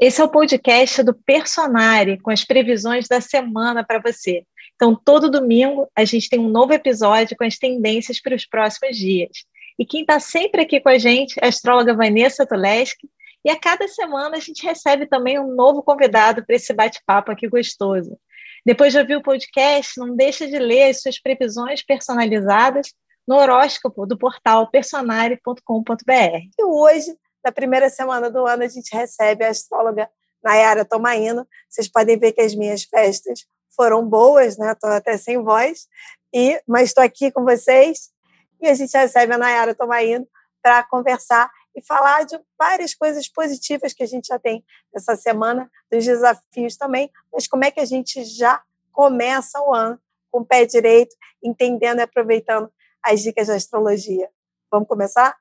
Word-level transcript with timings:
Esse 0.00 0.22
é 0.22 0.24
o 0.24 0.30
podcast 0.30 1.02
do 1.02 1.12
Personare, 1.12 2.18
com 2.22 2.30
as 2.30 2.42
previsões 2.42 3.06
da 3.06 3.20
semana 3.20 3.84
para 3.84 3.98
você. 4.00 4.44
Então, 4.74 4.96
todo 4.96 5.30
domingo 5.30 5.90
a 5.94 6.06
gente 6.06 6.30
tem 6.30 6.40
um 6.40 6.48
novo 6.48 6.72
episódio 6.72 7.36
com 7.36 7.44
as 7.44 7.58
tendências 7.58 8.18
para 8.18 8.34
os 8.34 8.46
próximos 8.46 8.96
dias. 8.96 9.44
E 9.78 9.84
quem 9.84 10.00
está 10.00 10.18
sempre 10.18 10.62
aqui 10.62 10.80
com 10.80 10.88
a 10.88 10.96
gente 10.96 11.38
é 11.38 11.44
a 11.44 11.48
astróloga 11.50 11.92
Vanessa 11.92 12.46
Tuleski. 12.46 13.10
E 13.44 13.50
a 13.50 13.60
cada 13.60 13.86
semana 13.88 14.38
a 14.38 14.40
gente 14.40 14.64
recebe 14.64 15.06
também 15.06 15.38
um 15.38 15.54
novo 15.54 15.82
convidado 15.82 16.46
para 16.46 16.56
esse 16.56 16.72
bate-papo 16.72 17.30
aqui 17.30 17.46
gostoso. 17.46 18.18
Depois 18.64 18.94
de 18.94 18.98
ouvir 19.00 19.16
o 19.16 19.22
podcast, 19.22 20.00
não 20.00 20.16
deixe 20.16 20.46
de 20.46 20.58
ler 20.58 20.84
as 20.84 21.02
suas 21.02 21.20
previsões 21.20 21.82
personalizadas 21.84 22.94
no 23.28 23.36
horóscopo 23.36 24.06
do 24.06 24.16
portal 24.16 24.70
personare.com.br. 24.70 25.52
E 26.58 26.64
hoje, 26.64 27.14
na 27.44 27.52
primeira 27.52 27.88
semana 27.88 28.30
do 28.30 28.46
ano, 28.46 28.62
a 28.62 28.68
gente 28.68 28.94
recebe 28.94 29.44
a 29.44 29.50
astróloga 29.50 30.08
Nayara 30.42 30.84
Tomaino. 30.84 31.46
Vocês 31.68 31.88
podem 31.88 32.18
ver 32.18 32.32
que 32.32 32.40
as 32.40 32.54
minhas 32.54 32.84
festas 32.84 33.46
foram 33.74 34.06
boas, 34.06 34.58
né? 34.58 34.72
Estou 34.72 34.90
até 34.90 35.16
sem 35.16 35.42
voz, 35.42 35.86
e, 36.34 36.60
mas 36.66 36.88
estou 36.90 37.02
aqui 37.02 37.30
com 37.30 37.44
vocês 37.44 38.10
e 38.60 38.68
a 38.68 38.74
gente 38.74 38.96
recebe 38.96 39.32
a 39.32 39.38
Nayara 39.38 39.74
Tomaino 39.74 40.28
para 40.62 40.82
conversar 40.84 41.50
e 41.74 41.82
falar 41.82 42.24
de 42.24 42.38
várias 42.58 42.94
coisas 42.94 43.28
positivas 43.28 43.92
que 43.92 44.02
a 44.02 44.06
gente 44.06 44.26
já 44.26 44.38
tem 44.38 44.64
essa 44.94 45.16
semana, 45.16 45.70
dos 45.90 46.04
desafios 46.04 46.76
também, 46.76 47.10
mas 47.32 47.46
como 47.46 47.64
é 47.64 47.70
que 47.70 47.80
a 47.80 47.84
gente 47.84 48.24
já 48.24 48.62
começa 48.92 49.60
o 49.60 49.72
ano 49.72 49.98
com 50.30 50.40
o 50.40 50.44
pé 50.44 50.64
direito, 50.64 51.14
entendendo 51.42 52.00
e 52.00 52.02
aproveitando 52.02 52.70
as 53.02 53.22
dicas 53.22 53.48
da 53.48 53.54
astrologia. 53.54 54.28
Vamos 54.70 54.88
começar? 54.88 55.36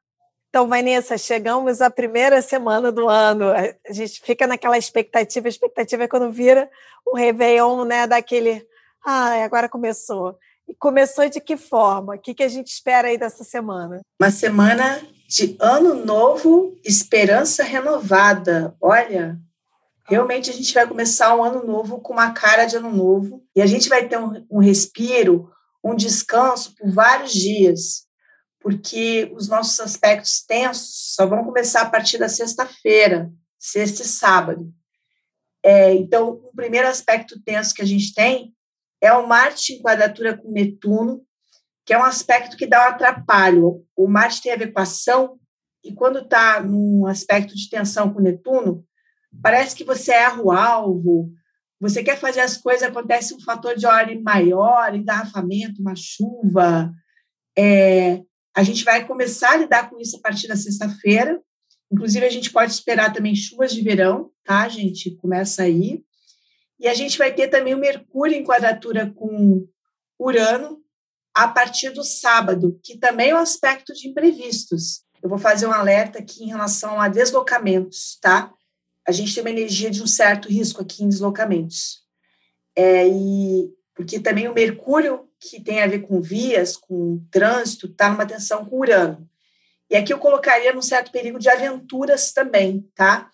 Então, 0.49 0.67
Vanessa, 0.67 1.16
chegamos 1.16 1.80
à 1.80 1.91
primeira 1.91 2.41
semana 2.41 2.91
do 2.91 3.07
ano. 3.07 3.52
A 3.52 3.94
gente 3.94 4.20
fica 4.21 4.48
naquela 4.48 4.80
expectativa, 4.80 5.48
a 5.48 5.49
expectativa 5.49 6.03
é 6.03 6.07
quando 6.07 6.31
vira 6.31 6.70
o 7.05 7.16
Réveillon, 7.16 7.85
né? 7.85 8.07
Daquele, 8.07 8.65
ah, 9.05 9.43
agora 9.43 9.70
começou. 9.70 10.35
E 10.68 10.73
começou 10.73 11.29
de 11.29 11.40
que 11.40 11.55
forma? 11.55 12.15
O 12.15 12.20
que, 12.20 12.34
que 12.34 12.43
a 12.43 12.48
gente 12.48 12.68
espera 12.68 13.10
aí 13.10 13.18
dessa 13.18 13.43
semana? 13.43 14.01
Uma 14.20 14.32
semana 14.32 14.99
de 15.27 15.55
ano 15.60 15.93
novo, 15.93 16.76
esperança 16.84 17.63
renovada. 17.63 18.76
Olha, 18.82 19.38
realmente 20.07 20.49
a 20.49 20.54
gente 20.54 20.73
vai 20.73 20.88
começar 20.88 21.35
um 21.35 21.43
ano 21.43 21.63
novo 21.63 21.99
com 22.01 22.13
uma 22.13 22.32
cara 22.32 22.66
de 22.66 22.76
ano 22.76 22.91
novo 22.91 23.43
e 23.55 23.62
a 23.62 23.68
gente 23.68 23.88
vai 23.88 24.07
ter 24.07 24.18
um, 24.18 24.45
um 24.49 24.60
respiro, 24.60 25.51
um 25.84 25.95
descanso 25.95 26.76
por 26.76 26.91
vários 26.91 27.32
dias, 27.32 28.09
porque 28.60 29.32
os 29.35 29.48
nossos 29.48 29.79
aspectos 29.79 30.43
tensos 30.46 31.13
só 31.15 31.26
vão 31.26 31.43
começar 31.43 31.82
a 31.82 31.90
partir 31.90 32.18
da 32.18 32.27
sexta-feira, 32.27 33.32
sexta 33.57 34.04
e 34.04 34.05
sábado. 34.05 34.74
É, 35.63 35.93
então, 35.93 36.29
o 36.29 36.55
primeiro 36.55 36.88
aspecto 36.88 37.41
tenso 37.41 37.74
que 37.74 37.82
a 37.82 37.85
gente 37.85 38.13
tem 38.13 38.54
é 39.01 39.13
o 39.13 39.27
Marte 39.27 39.74
em 39.74 39.82
quadratura 39.82 40.38
com 40.38 40.51
Netuno, 40.51 41.24
que 41.85 41.93
é 41.93 41.98
um 41.98 42.04
aspecto 42.04 42.57
que 42.57 42.68
dá 42.68 42.85
um 42.85 42.90
atrapalho. 42.90 43.85
O 43.96 44.07
Marte 44.07 44.41
tem 44.41 44.51
a 44.51 44.57
ver 44.57 44.71
com 44.71 44.79
ação, 44.79 45.40
e 45.84 45.94
quando 45.94 46.20
está 46.20 46.62
num 46.62 47.05
aspecto 47.05 47.55
de 47.55 47.70
tensão 47.70 48.13
com 48.13 48.21
Netuno, 48.21 48.85
parece 49.41 49.76
que 49.76 49.84
você 49.84 50.12
erra 50.12 50.41
o 50.41 50.51
alvo, 50.51 51.32
você 51.79 52.04
quer 52.04 52.18
fazer 52.18 52.41
as 52.41 52.57
coisas, 52.57 52.84
acontece 52.84 53.34
um 53.34 53.40
fator 53.40 53.76
de 53.76 53.85
ordem 53.85 54.21
maior, 54.21 54.94
engarrafamento, 54.94 55.82
uma 55.82 55.96
chuva. 55.96 56.91
É, 57.57 58.21
a 58.60 58.63
gente 58.63 58.84
vai 58.84 59.05
começar 59.05 59.52
a 59.52 59.57
lidar 59.57 59.90
com 59.90 59.99
isso 59.99 60.18
a 60.18 60.20
partir 60.20 60.48
da 60.48 60.55
sexta-feira. 60.55 61.41
Inclusive, 61.91 62.26
a 62.26 62.29
gente 62.29 62.52
pode 62.52 62.71
esperar 62.71 63.13
também 63.13 63.35
chuvas 63.35 63.74
de 63.74 63.82
verão, 63.82 64.31
tá, 64.44 64.68
gente? 64.68 65.16
Começa 65.16 65.63
aí. 65.63 66.03
E 66.79 66.88
a 66.88 66.94
gente 66.94 67.18
vai 67.18 67.34
ter 67.34 67.47
também 67.47 67.74
o 67.74 67.79
Mercúrio 67.79 68.35
em 68.35 68.44
quadratura 68.44 69.12
com 69.12 69.68
Urano 70.19 70.79
a 71.34 71.47
partir 71.47 71.91
do 71.91 72.03
sábado, 72.03 72.79
que 72.83 72.97
também 72.97 73.29
é 73.29 73.35
um 73.35 73.39
aspecto 73.39 73.94
de 73.94 74.07
imprevistos. 74.07 75.03
Eu 75.22 75.29
vou 75.29 75.38
fazer 75.38 75.67
um 75.67 75.73
alerta 75.73 76.19
aqui 76.19 76.44
em 76.44 76.47
relação 76.47 77.00
a 77.00 77.07
deslocamentos, 77.07 78.17
tá? 78.22 78.53
a 79.09 79.12
gente 79.12 79.33
tem 79.33 79.44
uma 79.44 79.50
energia 79.50 79.89
de 79.89 80.03
um 80.03 80.07
certo 80.07 80.47
risco 80.47 80.81
aqui 80.81 81.03
em 81.03 81.09
deslocamentos. 81.09 82.01
É, 82.75 83.07
e 83.07 83.69
porque 83.95 84.19
também 84.19 84.47
o 84.47 84.53
Mercúrio, 84.53 85.28
que 85.39 85.61
tem 85.63 85.81
a 85.81 85.88
ver 85.88 86.00
com 86.00 86.22
vias, 86.22 86.75
com 86.75 87.23
trânsito, 87.31 87.88
está 87.88 88.09
numa 88.09 88.25
tensão 88.25 88.66
com 88.66 88.79
Urano. 88.79 89.27
E 89.89 89.95
aqui 89.95 90.13
eu 90.13 90.19
colocaria 90.19 90.73
num 90.73 90.81
certo 90.81 91.11
perigo 91.11 91.39
de 91.39 91.50
aventuras 91.50 92.31
também, 92.31 92.88
tá? 92.94 93.29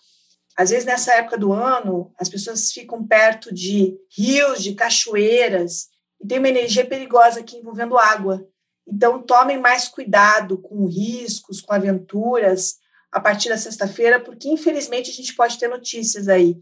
Às 0.55 0.69
vezes, 0.69 0.85
nessa 0.85 1.13
época 1.15 1.37
do 1.37 1.51
ano, 1.51 2.13
as 2.17 2.29
pessoas 2.29 2.71
ficam 2.71 3.05
perto 3.05 3.53
de 3.53 3.97
rios, 4.15 4.63
de 4.63 4.73
cachoeiras, 4.73 5.89
e 6.21 6.25
tem 6.25 6.39
uma 6.39 6.47
energia 6.47 6.85
perigosa 6.85 7.41
aqui 7.41 7.57
envolvendo 7.57 7.97
água. 7.97 8.47
Então, 8.87 9.21
tomem 9.21 9.59
mais 9.59 9.89
cuidado 9.89 10.57
com 10.57 10.85
riscos, 10.85 11.59
com 11.59 11.73
aventuras, 11.73 12.77
a 13.11 13.19
partir 13.19 13.49
da 13.49 13.57
sexta-feira, 13.57 14.19
porque 14.19 14.47
infelizmente 14.47 15.09
a 15.09 15.13
gente 15.13 15.35
pode 15.35 15.57
ter 15.57 15.67
notícias 15.67 16.27
aí, 16.27 16.57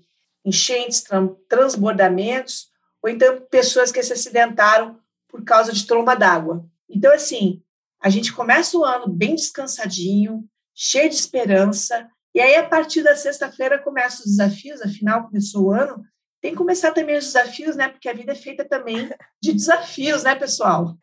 enchentes, 0.45 1.03
transbordamentos, 1.47 2.69
ou 3.01 3.09
então 3.09 3.41
pessoas 3.49 3.91
que 3.91 4.01
se 4.01 4.13
acidentaram 4.13 4.99
por 5.33 5.43
causa 5.43 5.73
de 5.73 5.87
tromba 5.87 6.15
d'água. 6.15 6.63
Então, 6.87 7.11
assim, 7.11 7.63
a 7.99 8.07
gente 8.07 8.31
começa 8.31 8.77
o 8.77 8.85
ano 8.85 9.09
bem 9.09 9.33
descansadinho, 9.33 10.47
cheio 10.75 11.09
de 11.09 11.15
esperança, 11.15 12.07
e 12.35 12.39
aí 12.39 12.55
a 12.55 12.69
partir 12.69 13.01
da 13.01 13.15
sexta-feira 13.15 13.79
começam 13.79 14.19
os 14.19 14.37
desafios, 14.37 14.79
afinal 14.79 15.23
começou 15.23 15.63
o 15.63 15.71
ano, 15.71 16.03
tem 16.39 16.51
que 16.51 16.57
começar 16.57 16.91
também 16.91 17.17
os 17.17 17.25
desafios, 17.25 17.75
né? 17.75 17.89
Porque 17.89 18.07
a 18.07 18.13
vida 18.13 18.33
é 18.33 18.35
feita 18.35 18.63
também 18.63 19.09
de 19.41 19.53
desafios, 19.53 20.21
né, 20.21 20.35
pessoal? 20.35 20.95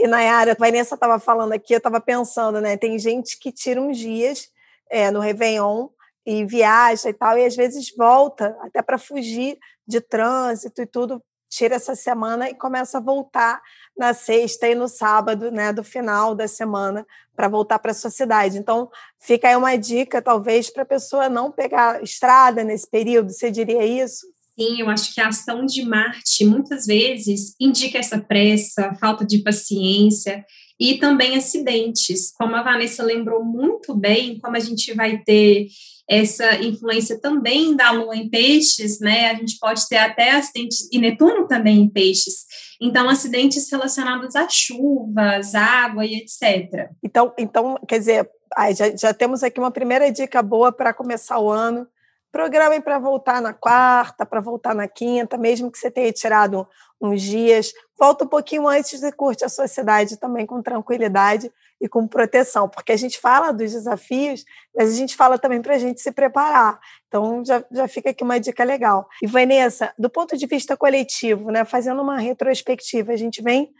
E 0.00 0.06
Nayara, 0.06 0.52
a 0.52 0.56
Vanessa 0.58 0.94
estava 0.94 1.18
falando 1.18 1.52
aqui, 1.52 1.74
eu 1.74 1.78
estava 1.78 2.00
pensando, 2.00 2.62
né? 2.62 2.78
Tem 2.78 2.98
gente 2.98 3.38
que 3.38 3.52
tira 3.52 3.82
uns 3.82 3.98
dias 3.98 4.48
é, 4.90 5.10
no 5.10 5.20
Réveillon 5.20 5.88
e 6.24 6.46
viaja 6.46 7.10
e 7.10 7.12
tal, 7.12 7.36
e 7.36 7.44
às 7.44 7.54
vezes 7.54 7.94
volta 7.94 8.56
até 8.62 8.80
para 8.80 8.96
fugir 8.96 9.58
de 9.86 10.00
trânsito 10.00 10.80
e 10.80 10.86
tudo, 10.86 11.22
tira 11.54 11.76
essa 11.76 11.94
semana 11.94 12.50
e 12.50 12.54
começa 12.54 12.98
a 12.98 13.00
voltar 13.00 13.62
na 13.96 14.12
sexta 14.12 14.68
e 14.68 14.74
no 14.74 14.88
sábado, 14.88 15.50
né, 15.50 15.72
do 15.72 15.84
final 15.84 16.34
da 16.34 16.48
semana, 16.48 17.06
para 17.36 17.48
voltar 17.48 17.78
para 17.78 17.94
sua 17.94 18.10
cidade. 18.10 18.58
Então, 18.58 18.90
fica 19.20 19.48
aí 19.48 19.56
uma 19.56 19.76
dica, 19.76 20.20
talvez, 20.20 20.68
para 20.68 20.82
a 20.82 20.86
pessoa 20.86 21.28
não 21.28 21.50
pegar 21.50 22.02
estrada 22.02 22.64
nesse 22.64 22.90
período, 22.90 23.30
você 23.30 23.50
diria 23.50 23.84
isso? 23.84 24.26
Sim, 24.58 24.80
eu 24.80 24.88
acho 24.88 25.12
que 25.12 25.20
a 25.20 25.28
ação 25.28 25.64
de 25.66 25.84
Marte 25.84 26.44
muitas 26.44 26.86
vezes 26.86 27.54
indica 27.60 27.98
essa 27.98 28.18
pressa, 28.18 28.94
falta 29.00 29.24
de 29.24 29.38
paciência 29.38 30.44
e 30.78 30.98
também 30.98 31.36
acidentes. 31.36 32.32
Como 32.32 32.54
a 32.54 32.62
Vanessa 32.62 33.02
lembrou 33.02 33.44
muito 33.44 33.94
bem, 33.96 34.38
como 34.38 34.56
a 34.56 34.60
gente 34.60 34.92
vai 34.92 35.18
ter 35.18 35.66
essa 36.08 36.62
influência 36.62 37.18
também 37.18 37.74
da 37.74 37.90
lua 37.90 38.14
em 38.14 38.28
peixes, 38.28 39.00
né? 39.00 39.30
A 39.30 39.34
gente 39.34 39.58
pode 39.58 39.88
ter 39.88 39.96
até 39.96 40.32
acidentes, 40.32 40.88
e 40.92 40.98
Netuno 40.98 41.46
também 41.46 41.80
em 41.80 41.88
peixes. 41.88 42.44
Então, 42.80 43.08
acidentes 43.08 43.70
relacionados 43.70 44.36
a 44.36 44.48
chuvas, 44.48 45.54
água 45.54 46.04
e 46.04 46.16
etc. 46.16 46.90
Então, 47.02 47.32
então 47.38 47.78
quer 47.88 47.98
dizer, 47.98 48.30
já, 48.76 48.94
já 48.96 49.14
temos 49.14 49.42
aqui 49.42 49.58
uma 49.58 49.70
primeira 49.70 50.10
dica 50.12 50.42
boa 50.42 50.70
para 50.70 50.92
começar 50.92 51.38
o 51.38 51.50
ano. 51.50 51.86
Programem 52.30 52.80
para 52.80 52.98
voltar 52.98 53.40
na 53.40 53.54
quarta, 53.54 54.26
para 54.26 54.40
voltar 54.40 54.74
na 54.74 54.88
quinta, 54.88 55.38
mesmo 55.38 55.70
que 55.70 55.78
você 55.78 55.90
tenha 55.90 56.12
tirado 56.12 56.66
uns 57.00 57.22
dias. 57.22 57.72
Volta 57.98 58.24
um 58.24 58.28
pouquinho 58.28 58.66
antes 58.66 59.02
e 59.02 59.12
curte 59.12 59.44
a 59.44 59.48
sua 59.48 59.68
cidade 59.68 60.18
também 60.18 60.44
com 60.44 60.60
tranquilidade 60.60 61.50
e 61.80 61.88
com 61.88 62.06
proteção, 62.06 62.68
porque 62.68 62.92
a 62.92 62.96
gente 62.96 63.18
fala 63.18 63.52
dos 63.52 63.72
desafios, 63.72 64.44
mas 64.74 64.92
a 64.92 64.96
gente 64.96 65.14
fala 65.16 65.38
também 65.38 65.60
para 65.60 65.74
a 65.74 65.78
gente 65.78 66.00
se 66.00 66.12
preparar. 66.12 66.78
Então, 67.08 67.44
já, 67.44 67.64
já 67.70 67.86
fica 67.88 68.10
aqui 68.10 68.24
uma 68.24 68.40
dica 68.40 68.64
legal. 68.64 69.08
E, 69.22 69.26
Vanessa, 69.26 69.92
do 69.98 70.08
ponto 70.08 70.36
de 70.36 70.46
vista 70.46 70.76
coletivo, 70.76 71.50
né, 71.50 71.64
fazendo 71.64 72.00
uma 72.00 72.18
retrospectiva, 72.18 73.12
a 73.12 73.16
gente 73.16 73.42
vem 73.42 73.72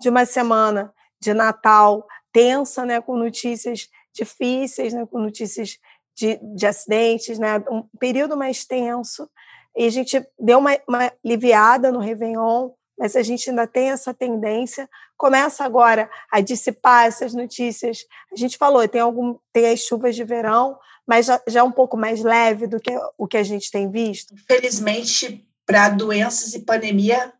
de 0.00 0.08
uma 0.08 0.24
semana 0.24 0.92
de 1.20 1.32
Natal 1.32 2.06
tensa, 2.32 2.84
né, 2.84 3.00
com 3.00 3.16
notícias 3.16 3.88
difíceis, 4.12 4.92
né, 4.92 5.06
com 5.06 5.18
notícias 5.18 5.78
de, 6.14 6.38
de 6.54 6.66
acidentes, 6.66 7.38
né? 7.38 7.58
um 7.70 7.82
período 7.98 8.36
mais 8.36 8.64
tenso, 8.64 9.28
e 9.76 9.86
a 9.86 9.90
gente 9.90 10.24
deu 10.38 10.58
uma, 10.58 10.78
uma 10.86 11.12
aliviada 11.24 11.90
no 11.90 11.98
Réveillon, 11.98 12.70
mas 13.02 13.16
a 13.16 13.22
gente 13.24 13.50
ainda 13.50 13.66
tem 13.66 13.90
essa 13.90 14.14
tendência. 14.14 14.88
Começa 15.16 15.64
agora 15.64 16.08
a 16.30 16.40
dissipar 16.40 17.06
essas 17.06 17.34
notícias. 17.34 18.06
A 18.32 18.36
gente 18.36 18.56
falou, 18.56 18.86
tem 18.86 19.00
algum, 19.00 19.36
tem 19.52 19.72
as 19.72 19.80
chuvas 19.80 20.14
de 20.14 20.22
verão, 20.22 20.78
mas 21.04 21.26
já, 21.26 21.42
já 21.48 21.60
é 21.60 21.62
um 21.64 21.72
pouco 21.72 21.96
mais 21.96 22.22
leve 22.22 22.68
do 22.68 22.78
que 22.78 22.96
o 23.18 23.26
que 23.26 23.36
a 23.36 23.42
gente 23.42 23.72
tem 23.72 23.90
visto. 23.90 24.34
Infelizmente, 24.34 25.44
para 25.66 25.88
doenças 25.88 26.54
e 26.54 26.60
pandemia, 26.60 27.32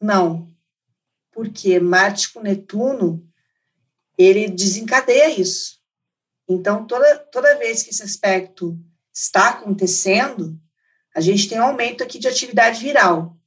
não. 0.00 0.46
Porque 1.32 1.80
Marte 1.80 2.32
com 2.32 2.40
Netuno, 2.40 3.20
ele 4.16 4.48
desencadeia 4.48 5.28
isso. 5.28 5.80
Então, 6.48 6.86
toda, 6.86 7.18
toda 7.18 7.58
vez 7.58 7.82
que 7.82 7.90
esse 7.90 8.04
aspecto 8.04 8.78
está 9.12 9.48
acontecendo, 9.48 10.56
a 11.12 11.20
gente 11.20 11.48
tem 11.48 11.58
um 11.58 11.64
aumento 11.64 12.00
aqui 12.00 12.20
de 12.20 12.28
atividade 12.28 12.80
viral. 12.80 13.39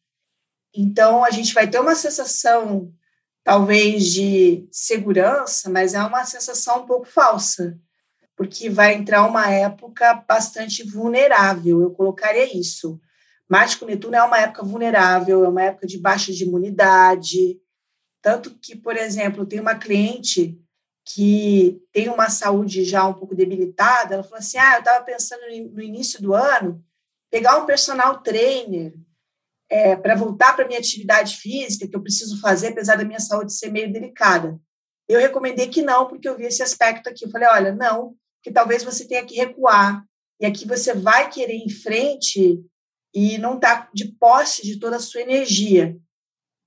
Então, 0.76 1.24
a 1.24 1.30
gente 1.30 1.54
vai 1.54 1.70
ter 1.70 1.80
uma 1.80 1.96
sensação, 1.96 2.92
talvez, 3.44 4.12
de 4.12 4.68
segurança, 4.72 5.70
mas 5.70 5.94
é 5.94 6.02
uma 6.02 6.26
sensação 6.26 6.84
um 6.84 6.86
pouco 6.86 7.06
falsa, 7.06 7.78
porque 8.36 8.70
vai 8.70 8.96
entrar 8.96 9.28
uma 9.28 9.52
época 9.52 10.14
bastante 10.28 10.84
vulnerável, 10.84 11.82
eu 11.82 11.92
colocaria 11.92 12.58
isso. 12.58 13.00
Marte 13.48 13.78
com 13.78 13.86
Netuno 13.86 14.16
é 14.16 14.24
uma 14.24 14.40
época 14.40 14.64
vulnerável, 14.64 15.46
é 15.46 15.48
uma 15.48 15.62
época 15.62 15.86
de 15.86 16.00
baixa 16.00 16.32
de 16.32 16.44
imunidade, 16.44 17.60
tanto 18.22 18.58
que, 18.60 18.76
por 18.76 18.98
exemplo, 18.98 19.46
tem 19.46 19.60
uma 19.60 19.76
cliente 19.76 20.58
que 21.06 21.82
tem 21.92 22.10
uma 22.10 22.30
saúde 22.30 22.86
já 22.86 23.06
um 23.06 23.14
pouco 23.14 23.36
debilitada, 23.36 24.16
ela 24.16 24.24
falou 24.24 24.40
assim: 24.40 24.58
ah, 24.58 24.76
eu 24.76 24.80
estava 24.80 25.04
pensando 25.04 25.42
no 25.74 25.82
início 25.82 26.22
do 26.22 26.34
ano 26.34 26.84
pegar 27.30 27.58
um 27.58 27.66
personal 27.66 28.22
trainer 28.22 28.94
é, 29.74 29.96
para 29.96 30.14
voltar 30.14 30.56
para 30.56 30.68
minha 30.68 30.78
atividade 30.78 31.38
física 31.38 31.88
que 31.88 31.96
eu 31.96 32.04
preciso 32.04 32.40
fazer, 32.40 32.68
apesar 32.68 32.96
da 32.96 33.04
minha 33.04 33.20
saúde 33.20 33.58
ser 33.58 33.72
meio 33.72 33.92
delicada. 33.92 34.60
Eu 35.10 35.20
recomendei 35.20 35.68
que 35.68 35.82
não, 35.82 36.08
porque 36.08 36.30
eu 36.30 36.38
vi 36.38 36.44
esse 36.44 36.62
aspecto 36.62 37.10
aqui. 37.10 37.26
Eu 37.26 37.32
falei: 37.32 37.48
olha, 37.50 37.74
não, 37.74 38.14
que 38.44 38.52
talvez 38.52 38.84
você 38.84 39.08
tenha 39.08 39.26
que 39.26 39.36
recuar 39.36 40.06
e 40.40 40.46
aqui 40.46 40.68
você 40.68 40.94
vai 40.94 41.28
querer 41.28 41.56
ir 41.56 41.66
em 41.66 41.70
frente 41.70 42.64
e 43.16 43.40
não 43.40 43.56
está 43.56 43.90
de 43.92 44.14
posse 44.20 44.62
de 44.62 44.80
toda 44.80 44.98
a 44.98 45.00
sua 45.00 45.22
energia. 45.22 45.98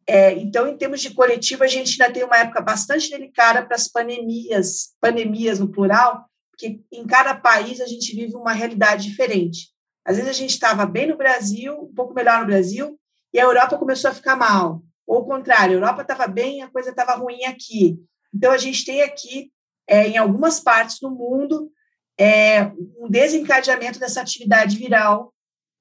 É, 0.04 0.32
então, 0.32 0.66
em 0.66 0.76
termos 0.76 1.00
de 1.00 1.14
coletivo, 1.14 1.62
a 1.62 1.68
gente 1.68 2.02
ainda 2.02 2.12
tem 2.12 2.24
uma 2.24 2.38
época 2.38 2.60
bastante 2.60 3.08
delicada 3.08 3.64
para 3.64 3.76
as 3.76 3.86
pandemias, 3.86 4.96
pandemias 5.00 5.60
no 5.60 5.70
plural, 5.70 6.26
porque 6.50 6.80
em 6.92 7.06
cada 7.06 7.36
país 7.36 7.80
a 7.80 7.86
gente 7.86 8.16
vive 8.16 8.34
uma 8.34 8.52
realidade 8.52 9.08
diferente. 9.08 9.75
Às 10.06 10.16
vezes 10.16 10.30
a 10.30 10.34
gente 10.34 10.50
estava 10.50 10.86
bem 10.86 11.08
no 11.08 11.16
Brasil, 11.16 11.74
um 11.82 11.92
pouco 11.92 12.14
melhor 12.14 12.40
no 12.40 12.46
Brasil, 12.46 12.98
e 13.34 13.40
a 13.40 13.42
Europa 13.42 13.76
começou 13.76 14.10
a 14.10 14.14
ficar 14.14 14.36
mal. 14.36 14.80
Ou 15.04 15.22
o 15.22 15.24
contrário, 15.24 15.74
a 15.74 15.76
Europa 15.76 16.02
estava 16.02 16.28
bem, 16.28 16.62
a 16.62 16.70
coisa 16.70 16.90
estava 16.90 17.16
ruim 17.16 17.44
aqui. 17.44 17.98
Então, 18.32 18.52
a 18.52 18.56
gente 18.56 18.84
tem 18.84 19.02
aqui, 19.02 19.50
é, 19.86 20.06
em 20.06 20.16
algumas 20.16 20.60
partes 20.60 21.00
do 21.00 21.10
mundo, 21.10 21.70
é, 22.18 22.66
um 22.98 23.08
desencadeamento 23.10 23.98
dessa 23.98 24.20
atividade 24.20 24.76
viral 24.76 25.34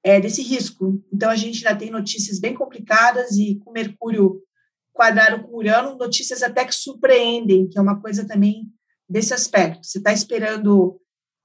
é, 0.04 0.20
desse 0.20 0.42
risco. 0.42 1.04
Então, 1.14 1.30
a 1.30 1.36
gente 1.36 1.66
ainda 1.66 1.78
tem 1.78 1.92
notícias 1.92 2.40
bem 2.40 2.56
complicadas 2.56 3.38
e 3.38 3.60
com 3.64 3.72
Mercúrio 3.72 4.42
quadrado 4.92 5.44
com 5.44 5.58
Urano, 5.58 5.98
notícias 5.98 6.42
até 6.42 6.66
que 6.66 6.74
surpreendem, 6.74 7.68
que 7.68 7.78
é 7.78 7.82
uma 7.82 8.02
coisa 8.02 8.26
também 8.26 8.72
desse 9.08 9.34
aspecto. 9.34 9.86
Você 9.86 10.00
está 10.00 10.12
esperando, 10.12 11.00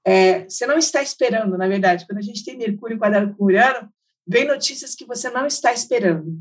é, 0.05 0.43
você 0.45 0.65
não 0.65 0.77
está 0.77 1.01
esperando, 1.01 1.57
na 1.57 1.67
verdade, 1.67 2.05
quando 2.07 2.19
a 2.19 2.23
gente 2.23 2.43
tem 2.43 2.57
Mercúrio 2.57 2.97
quadrado 2.97 3.35
com 3.35 3.45
Urano, 3.45 3.89
vem 4.27 4.47
notícias 4.47 4.95
que 4.95 5.05
você 5.05 5.29
não 5.29 5.45
está 5.45 5.73
esperando. 5.73 6.39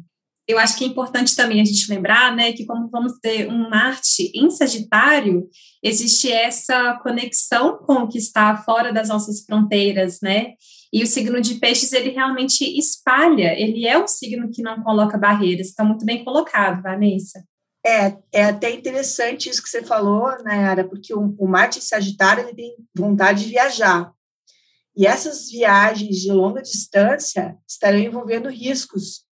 Eu 0.48 0.58
acho 0.58 0.76
que 0.76 0.84
é 0.84 0.88
importante 0.88 1.36
também 1.36 1.60
a 1.60 1.64
gente 1.64 1.88
lembrar, 1.88 2.34
né, 2.34 2.52
que 2.52 2.66
como 2.66 2.88
vamos 2.88 3.12
ter 3.20 3.48
um 3.48 3.68
Marte 3.68 4.32
em 4.34 4.50
Sagitário, 4.50 5.48
existe 5.82 6.30
essa 6.30 6.98
conexão 7.02 7.78
com 7.78 7.94
o 7.94 8.08
que 8.08 8.18
está 8.18 8.56
fora 8.56 8.92
das 8.92 9.08
nossas 9.08 9.44
fronteiras, 9.44 10.18
né? 10.20 10.54
E 10.92 11.04
o 11.04 11.06
signo 11.06 11.40
de 11.40 11.54
peixes, 11.54 11.92
ele 11.92 12.10
realmente 12.10 12.64
espalha, 12.76 13.54
ele 13.56 13.86
é 13.86 13.96
um 13.96 14.08
signo 14.08 14.50
que 14.50 14.60
não 14.60 14.82
coloca 14.82 15.16
barreiras. 15.16 15.68
Está 15.68 15.84
muito 15.84 16.04
bem 16.04 16.24
colocado, 16.24 16.82
Vanessa. 16.82 17.44
É, 17.84 18.16
é 18.32 18.44
até 18.44 18.70
interessante 18.70 19.48
isso 19.48 19.62
que 19.62 19.68
você 19.68 19.82
falou, 19.82 20.42
Nayara, 20.42 20.86
porque 20.86 21.14
o, 21.14 21.34
o 21.38 21.48
Marte 21.48 21.82
Sagitário 21.82 22.44
ele 22.44 22.54
tem 22.54 22.76
vontade 22.94 23.44
de 23.44 23.50
viajar. 23.50 24.12
E 24.96 25.06
essas 25.06 25.50
viagens 25.50 26.16
de 26.16 26.30
longa 26.30 26.60
distância 26.60 27.56
estarão 27.66 27.98
envolvendo 27.98 28.50
riscos 28.50 29.24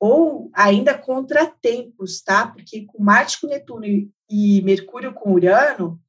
ou 0.00 0.50
ainda 0.52 0.98
contratempos, 0.98 2.20
tá? 2.22 2.48
Porque 2.48 2.84
com 2.86 3.00
Marte 3.00 3.40
com 3.40 3.46
Netuno 3.46 3.84
e 4.28 4.62
Mercúrio 4.62 5.14
com 5.14 5.32
Urano, 5.32 6.00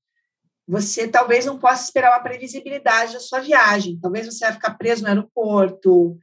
você 0.68 1.08
talvez 1.08 1.46
não 1.46 1.60
possa 1.60 1.84
esperar 1.84 2.12
uma 2.12 2.24
previsibilidade 2.24 3.14
da 3.14 3.20
sua 3.20 3.40
viagem. 3.40 4.00
Talvez 4.02 4.26
você 4.26 4.46
vai 4.46 4.54
ficar 4.54 4.74
preso 4.76 5.04
no 5.04 5.10
aeroporto, 5.10 6.18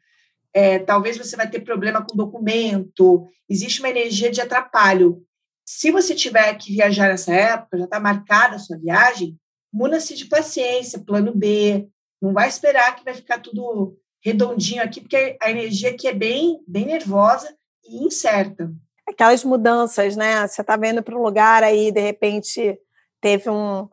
é, 0.53 0.81
talvez 0.81 1.17
você 1.17 1.37
vai 1.37 1.49
ter 1.49 1.61
problema 1.61 2.05
com 2.05 2.17
documento, 2.17 3.29
existe 3.49 3.81
uma 3.81 3.91
energia 3.91 4.31
de 4.31 4.41
atrapalho. 4.41 5.25
Se 5.65 5.91
você 5.91 6.15
tiver 6.15 6.55
que 6.55 6.73
viajar 6.73 7.09
nessa 7.09 7.33
época, 7.33 7.79
já 7.79 7.85
está 7.85 8.01
marcada 8.01 8.57
a 8.57 8.59
sua 8.59 8.77
viagem, 8.77 9.39
muna-se 9.73 10.15
de 10.15 10.27
paciência, 10.27 10.99
plano 11.05 11.33
B, 11.35 11.89
não 12.21 12.33
vai 12.33 12.49
esperar 12.49 12.97
que 12.97 13.05
vai 13.05 13.15
ficar 13.15 13.39
tudo 13.39 13.97
redondinho 14.23 14.83
aqui, 14.83 15.01
porque 15.01 15.37
a 15.41 15.51
energia 15.51 15.91
aqui 15.91 16.07
é 16.07 16.13
bem, 16.13 16.63
bem 16.67 16.87
nervosa 16.87 17.55
e 17.85 18.05
incerta. 18.05 18.71
Aquelas 19.09 19.43
mudanças, 19.45 20.17
né? 20.17 20.47
Você 20.47 20.61
está 20.61 20.77
vendo 20.77 21.03
para 21.03 21.17
um 21.17 21.23
lugar 21.23 21.65
aí, 21.65 21.91
de 21.91 22.01
repente, 22.01 22.79
teve 23.21 23.49
um, 23.49 23.89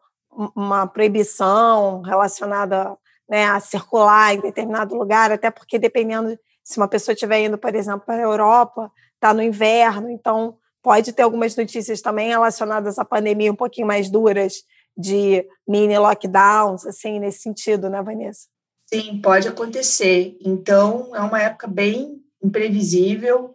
uma 0.55 0.85
proibição 0.85 2.01
relacionada 2.01 2.97
né, 3.29 3.45
a 3.45 3.59
circular 3.59 4.35
em 4.35 4.41
determinado 4.41 4.95
lugar, 4.95 5.31
até 5.31 5.49
porque 5.49 5.79
dependendo 5.79 6.37
se 6.63 6.77
uma 6.77 6.87
pessoa 6.87 7.13
estiver 7.13 7.45
indo, 7.45 7.57
por 7.57 7.73
exemplo, 7.73 8.05
para 8.05 8.15
a 8.15 8.21
Europa, 8.21 8.91
está 9.15 9.33
no 9.33 9.41
inverno, 9.41 10.09
então 10.09 10.57
pode 10.87 11.11
ter 11.11 11.23
algumas 11.23 11.53
notícias 11.53 12.01
também 12.01 12.29
relacionadas 12.29 12.97
à 12.97 13.03
pandemia 13.03 13.51
um 13.51 13.55
pouquinho 13.57 13.85
mais 13.85 14.09
duras, 14.09 14.63
de 14.97 15.45
mini 15.67 15.97
lockdowns, 15.97 16.85
assim, 16.85 17.19
nesse 17.19 17.39
sentido, 17.39 17.89
né, 17.89 18.01
Vanessa? 18.01 18.47
Sim, 18.85 19.19
pode 19.21 19.49
acontecer. 19.49 20.37
Então, 20.39 21.13
é 21.13 21.19
uma 21.19 21.41
época 21.41 21.67
bem 21.67 22.23
imprevisível. 22.41 23.53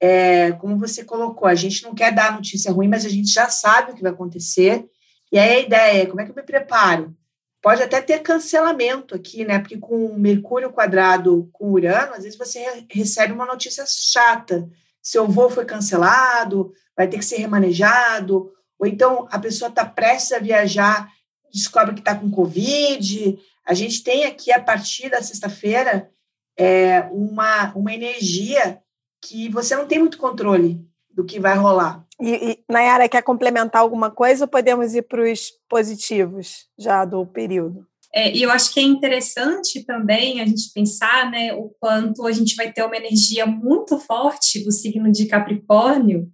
É, 0.00 0.52
como 0.52 0.78
você 0.78 1.02
colocou, 1.02 1.48
a 1.48 1.54
gente 1.56 1.82
não 1.82 1.96
quer 1.96 2.14
dar 2.14 2.32
notícia 2.32 2.70
ruim, 2.70 2.86
mas 2.86 3.04
a 3.04 3.08
gente 3.08 3.28
já 3.28 3.48
sabe 3.48 3.90
o 3.90 3.94
que 3.96 4.02
vai 4.02 4.12
acontecer. 4.12 4.88
E 5.32 5.38
aí 5.38 5.56
a 5.56 5.60
ideia 5.60 6.02
é 6.02 6.06
como 6.06 6.20
é 6.20 6.24
que 6.24 6.30
eu 6.30 6.36
me 6.36 6.44
preparo? 6.44 7.12
Pode 7.60 7.82
até 7.82 8.00
ter 8.00 8.20
cancelamento 8.20 9.16
aqui, 9.16 9.44
né? 9.44 9.58
Porque 9.58 9.78
com 9.78 10.14
Mercúrio 10.14 10.70
quadrado 10.70 11.50
com 11.52 11.72
Urano, 11.72 12.12
às 12.14 12.22
vezes 12.22 12.38
você 12.38 12.86
recebe 12.88 13.32
uma 13.32 13.46
notícia 13.46 13.84
chata. 13.84 14.70
Seu 15.08 15.26
voo 15.26 15.48
foi 15.48 15.64
cancelado, 15.64 16.70
vai 16.94 17.08
ter 17.08 17.16
que 17.16 17.24
ser 17.24 17.38
remanejado, 17.38 18.52
ou 18.78 18.86
então 18.86 19.26
a 19.30 19.38
pessoa 19.38 19.70
está 19.70 19.82
prestes 19.82 20.32
a 20.32 20.38
viajar, 20.38 21.10
descobre 21.50 21.94
que 21.94 22.02
está 22.02 22.14
com 22.14 22.30
Covid. 22.30 23.38
A 23.64 23.72
gente 23.72 24.04
tem 24.04 24.26
aqui, 24.26 24.52
a 24.52 24.62
partir 24.62 25.08
da 25.08 25.22
sexta-feira, 25.22 26.10
é, 26.58 27.08
uma, 27.10 27.72
uma 27.74 27.94
energia 27.94 28.82
que 29.22 29.48
você 29.48 29.74
não 29.74 29.86
tem 29.86 29.98
muito 29.98 30.18
controle 30.18 30.86
do 31.10 31.24
que 31.24 31.40
vai 31.40 31.56
rolar. 31.56 32.06
E, 32.20 32.50
e 32.50 32.64
Nayara, 32.70 33.08
quer 33.08 33.22
complementar 33.22 33.80
alguma 33.80 34.10
coisa 34.10 34.44
ou 34.44 34.48
podemos 34.48 34.94
ir 34.94 35.04
para 35.04 35.22
os 35.22 35.52
positivos 35.70 36.68
já 36.76 37.06
do 37.06 37.24
período? 37.24 37.86
É, 38.14 38.34
e 38.34 38.42
eu 38.42 38.50
acho 38.50 38.72
que 38.72 38.80
é 38.80 38.82
interessante 38.82 39.84
também 39.84 40.40
a 40.40 40.46
gente 40.46 40.72
pensar 40.74 41.30
né, 41.30 41.52
o 41.52 41.70
quanto 41.78 42.26
a 42.26 42.32
gente 42.32 42.56
vai 42.56 42.72
ter 42.72 42.82
uma 42.82 42.96
energia 42.96 43.44
muito 43.44 43.98
forte 43.98 44.64
do 44.64 44.72
signo 44.72 45.12
de 45.12 45.26
Capricórnio, 45.26 46.26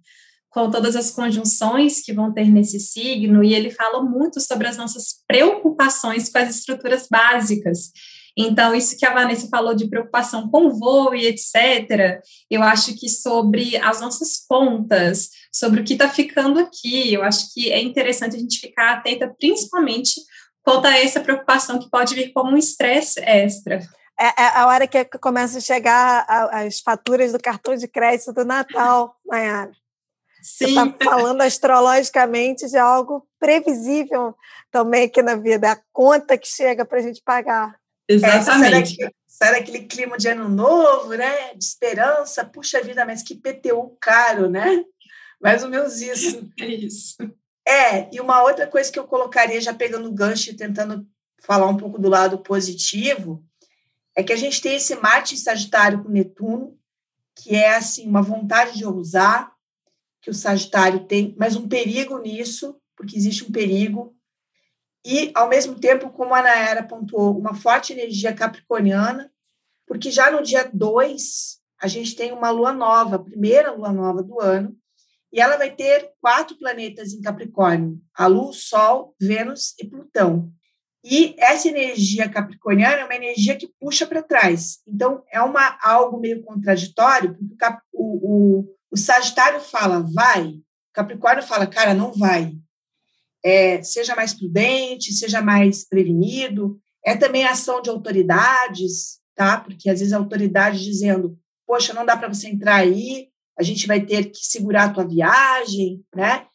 com 0.49 0.71
todas 0.71 0.95
as 0.95 1.11
conjunções 1.11 2.01
que 2.01 2.13
vão 2.13 2.33
ter 2.33 2.49
nesse 2.49 2.79
signo, 2.79 3.43
e 3.43 3.53
ele 3.53 3.69
fala 3.69 4.01
muito 4.01 4.39
sobre 4.39 4.67
as 4.67 4.77
nossas 4.77 5.21
preocupações 5.27 6.29
com 6.29 6.37
as 6.37 6.55
estruturas 6.55 7.07
básicas. 7.11 7.91
Então, 8.37 8.75
isso 8.75 8.97
que 8.97 9.05
a 9.05 9.13
Vanessa 9.13 9.47
falou 9.47 9.73
de 9.73 9.87
preocupação 9.87 10.49
com 10.49 10.67
o 10.67 10.77
voo 10.77 11.15
e 11.15 11.25
etc., 11.25 12.21
eu 12.49 12.61
acho 12.61 12.93
que 12.95 13.07
sobre 13.07 13.77
as 13.77 14.01
nossas 14.01 14.45
contas, 14.45 15.29
sobre 15.51 15.81
o 15.81 15.83
que 15.83 15.93
está 15.93 16.09
ficando 16.09 16.59
aqui, 16.59 17.13
eu 17.13 17.23
acho 17.23 17.53
que 17.53 17.71
é 17.71 17.81
interessante 17.81 18.35
a 18.35 18.39
gente 18.39 18.59
ficar 18.59 18.93
atenta, 18.93 19.33
principalmente 19.37 20.21
quanto 20.65 20.87
a 20.87 20.97
essa 20.97 21.21
preocupação 21.21 21.79
que 21.79 21.89
pode 21.89 22.15
vir 22.15 22.33
como 22.33 22.51
um 22.51 22.57
estresse 22.57 23.19
extra. 23.21 23.79
É, 24.19 24.25
é, 24.25 24.47
a 24.55 24.67
hora 24.67 24.87
que 24.87 25.05
começa 25.19 25.59
a 25.59 25.61
chegar 25.61 26.25
as 26.51 26.79
faturas 26.79 27.31
do 27.31 27.39
cartão 27.39 27.75
de 27.75 27.87
crédito 27.87 28.33
do 28.33 28.43
Natal, 28.43 29.15
Mayara. 29.25 29.71
Sim. 30.41 30.65
Você 30.65 30.65
está 30.65 30.95
falando 31.03 31.41
astrologicamente 31.41 32.67
de 32.67 32.77
algo 32.77 33.27
previsível 33.39 34.35
também 34.71 35.03
aqui 35.03 35.21
na 35.21 35.35
vida, 35.35 35.71
a 35.71 35.81
conta 35.93 36.37
que 36.37 36.47
chega 36.47 36.85
para 36.85 36.99
a 36.99 37.01
gente 37.01 37.21
pagar. 37.23 37.75
Exatamente. 38.07 39.03
É, 39.03 39.09
sai, 39.27 39.59
aquele 39.59 39.85
clima 39.85 40.17
de 40.17 40.27
ano 40.27 40.47
novo, 40.47 41.13
né? 41.15 41.53
De 41.55 41.63
esperança. 41.63 42.45
Puxa 42.45 42.81
vida, 42.81 43.05
mas 43.05 43.23
que 43.23 43.35
PTU 43.35 43.97
caro, 43.99 44.49
né? 44.49 44.83
Mais 45.41 45.63
ou 45.63 45.69
menos 45.69 46.01
isso. 46.01 46.47
É 46.59 46.67
isso. 46.67 47.17
É, 47.67 48.13
e 48.13 48.21
uma 48.21 48.43
outra 48.43 48.67
coisa 48.67 48.91
que 48.91 48.99
eu 48.99 49.07
colocaria, 49.07 49.59
já 49.59 49.73
pegando 49.73 50.07
o 50.07 50.13
gancho 50.13 50.51
e 50.51 50.55
tentando 50.55 51.07
falar 51.39 51.67
um 51.67 51.77
pouco 51.77 51.99
do 51.99 52.09
lado 52.09 52.37
positivo, 52.39 53.43
é 54.15 54.23
que 54.23 54.31
a 54.31 54.37
gente 54.37 54.61
tem 54.61 54.75
esse 54.75 54.95
Marte 54.95 55.33
em 55.33 55.37
Sagitário 55.37 56.03
com 56.03 56.09
Netuno, 56.09 56.77
que 57.35 57.55
é 57.55 57.75
assim 57.75 58.07
uma 58.07 58.21
vontade 58.21 58.77
de 58.77 58.85
ousar, 58.85 59.51
que 60.21 60.29
o 60.29 60.33
Sagitário 60.33 61.05
tem, 61.05 61.35
mas 61.37 61.55
um 61.55 61.67
perigo 61.67 62.17
nisso, 62.19 62.79
porque 62.95 63.17
existe 63.17 63.43
um 63.43 63.51
perigo. 63.51 64.15
E, 65.05 65.31
ao 65.35 65.47
mesmo 65.47 65.79
tempo, 65.79 66.09
como 66.09 66.33
a 66.33 66.41
Nayara 66.41 66.81
pontuou, 66.81 67.37
uma 67.37 67.53
forte 67.53 67.93
energia 67.93 68.33
capricorniana, 68.33 69.31
Porque 69.85 70.09
já 70.09 70.31
no 70.31 70.41
dia 70.41 70.67
2, 70.73 71.59
a 71.79 71.87
gente 71.87 72.15
tem 72.15 72.31
uma 72.31 72.49
lua 72.49 72.73
nova, 72.73 73.17
a 73.17 73.23
primeira 73.23 73.71
lua 73.71 73.93
nova 73.93 74.23
do 74.23 74.41
ano, 74.41 74.75
e 75.31 75.39
ela 75.39 75.57
vai 75.57 75.69
ter 75.69 76.11
quatro 76.21 76.57
planetas 76.57 77.13
em 77.13 77.21
Capricórnio: 77.21 77.99
a 78.13 78.27
Lua, 78.27 78.53
Sol, 78.53 79.15
Vênus 79.19 79.73
e 79.79 79.87
Plutão. 79.87 80.51
E 81.03 81.35
essa 81.37 81.67
energia 81.67 82.27
capricorniana 82.27 83.01
é 83.01 83.05
uma 83.05 83.15
energia 83.15 83.55
que 83.55 83.69
puxa 83.79 84.07
para 84.07 84.23
trás. 84.23 84.79
Então, 84.87 85.23
é 85.31 85.39
uma, 85.39 85.77
algo 85.83 86.19
meio 86.19 86.41
contraditório, 86.41 87.37
porque 87.37 87.77
o, 87.93 88.63
o, 88.63 88.75
o 88.89 88.97
Sagitário 88.97 89.59
fala, 89.59 90.03
vai, 90.11 90.55
Capricórnio 90.91 91.43
fala, 91.43 91.67
cara, 91.67 91.93
não 91.93 92.11
vai. 92.13 92.53
É, 93.43 93.83
seja 93.83 94.15
mais 94.15 94.33
prudente, 94.33 95.13
seja 95.13 95.41
mais 95.41 95.87
prevenido. 95.87 96.79
É 97.05 97.15
também 97.15 97.45
ação 97.45 97.81
de 97.81 97.89
autoridades, 97.89 99.19
tá? 99.35 99.59
Porque 99.59 99.89
às 99.89 99.99
vezes 99.99 100.13
a 100.13 100.17
autoridade 100.17 100.83
dizendo, 100.83 101.37
poxa, 101.67 101.93
não 101.93 102.05
dá 102.05 102.17
para 102.17 102.29
você 102.29 102.47
entrar 102.47 102.77
aí, 102.77 103.27
a 103.57 103.63
gente 103.63 103.87
vai 103.87 104.01
ter 104.01 104.25
que 104.25 104.45
segurar 104.45 104.85
a 104.85 104.93
tua 104.93 105.07
viagem, 105.07 106.03
né? 106.13 106.45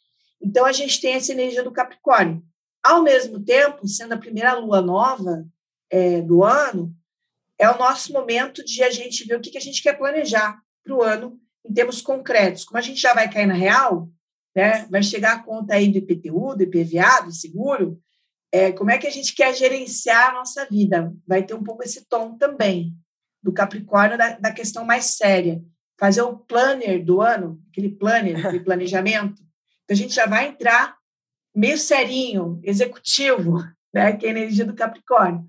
Então, 0.41 0.65
a 0.65 0.73
gente 0.73 1.01
tem 1.01 1.15
essa 1.15 1.33
energia 1.33 1.63
do 1.63 1.73
Capricórnio. 1.73 2.43
Ao 2.83 3.03
mesmo 3.03 3.39
tempo, 3.41 3.87
sendo 3.87 4.15
a 4.15 4.19
primeira 4.19 4.55
lua 4.55 4.81
nova 4.81 5.47
é, 5.91 6.23
do 6.23 6.43
ano, 6.43 6.95
é 7.59 7.69
o 7.71 7.79
nosso 7.79 8.13
momento 8.13 8.65
de 8.65 8.83
a 8.83 8.91
gente 8.91 9.27
ver 9.27 9.37
o 9.37 9.41
que, 9.41 9.51
que 9.51 9.59
a 9.59 9.63
gente 9.63 9.83
quer 9.83 9.99
planejar 9.99 10.59
para 10.83 10.95
o 10.95 11.03
ano 11.03 11.39
em 11.65 11.73
termos 11.73 12.01
concretos. 12.01 12.65
Como 12.65 12.79
a 12.79 12.83
gente 12.83 13.01
já 13.01 13.13
vai 13.13 13.31
cair 13.31 13.47
na 13.47 13.55
real, 13.55 14.09
né, 14.57 14.87
vai 14.91 15.03
chegar 15.03 15.35
a 15.35 15.43
conta 15.43 15.75
aí 15.75 15.89
do 15.89 15.99
IPTU, 15.99 16.57
do 16.57 16.63
IPVA, 16.63 17.23
do 17.25 17.33
seguro, 17.33 18.01
é, 18.53 18.73
como 18.73 18.91
é 18.91 18.99
que 18.99 19.07
a 19.07 19.11
gente 19.11 19.35
quer 19.35 19.55
gerenciar 19.55 20.31
a 20.31 20.35
nossa 20.35 20.67
vida? 20.67 21.15
Vai 21.27 21.43
ter 21.43 21.55
um 21.55 21.63
pouco 21.63 21.85
esse 21.85 22.05
tom 22.07 22.37
também, 22.37 22.93
do 23.43 23.53
Capricórnio, 23.53 24.19
da, 24.19 24.39
da 24.39 24.53
questão 24.53 24.85
mais 24.85 25.17
séria. 25.17 25.63
Fazer 26.01 26.23
o 26.23 26.37
planner 26.37 27.05
do 27.05 27.21
ano, 27.21 27.63
aquele 27.71 27.91
planner, 27.91 28.39
aquele 28.39 28.65
planejamento. 28.65 29.43
Então, 29.85 29.95
a 29.95 29.95
gente 29.95 30.15
já 30.15 30.27
vai 30.27 30.49
entrar 30.49 30.97
meio 31.55 31.77
serinho, 31.77 32.59
executivo, 32.65 33.59
né, 33.93 34.17
que 34.17 34.25
é 34.25 34.31
a 34.31 34.33
energia 34.33 34.65
do 34.65 34.75
Capricórnio. 34.75 35.47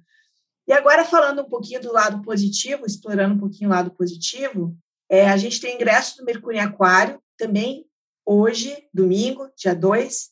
E 0.68 0.74
agora, 0.74 1.06
falando 1.06 1.42
um 1.42 1.50
pouquinho 1.50 1.82
do 1.82 1.94
lado 1.94 2.22
positivo, 2.22 2.86
explorando 2.86 3.36
um 3.36 3.40
pouquinho 3.40 3.70
o 3.70 3.74
lado 3.74 3.92
positivo, 3.92 4.76
é, 5.10 5.30
a 5.30 5.38
gente 5.38 5.60
tem 5.60 5.76
ingresso 5.76 6.18
do 6.18 6.26
Mercúrio 6.26 6.58
em 6.58 6.62
Aquário, 6.62 7.22
também 7.38 7.86
hoje, 8.26 8.88
domingo, 8.94 9.50
dia 9.58 9.74
2, 9.74 10.30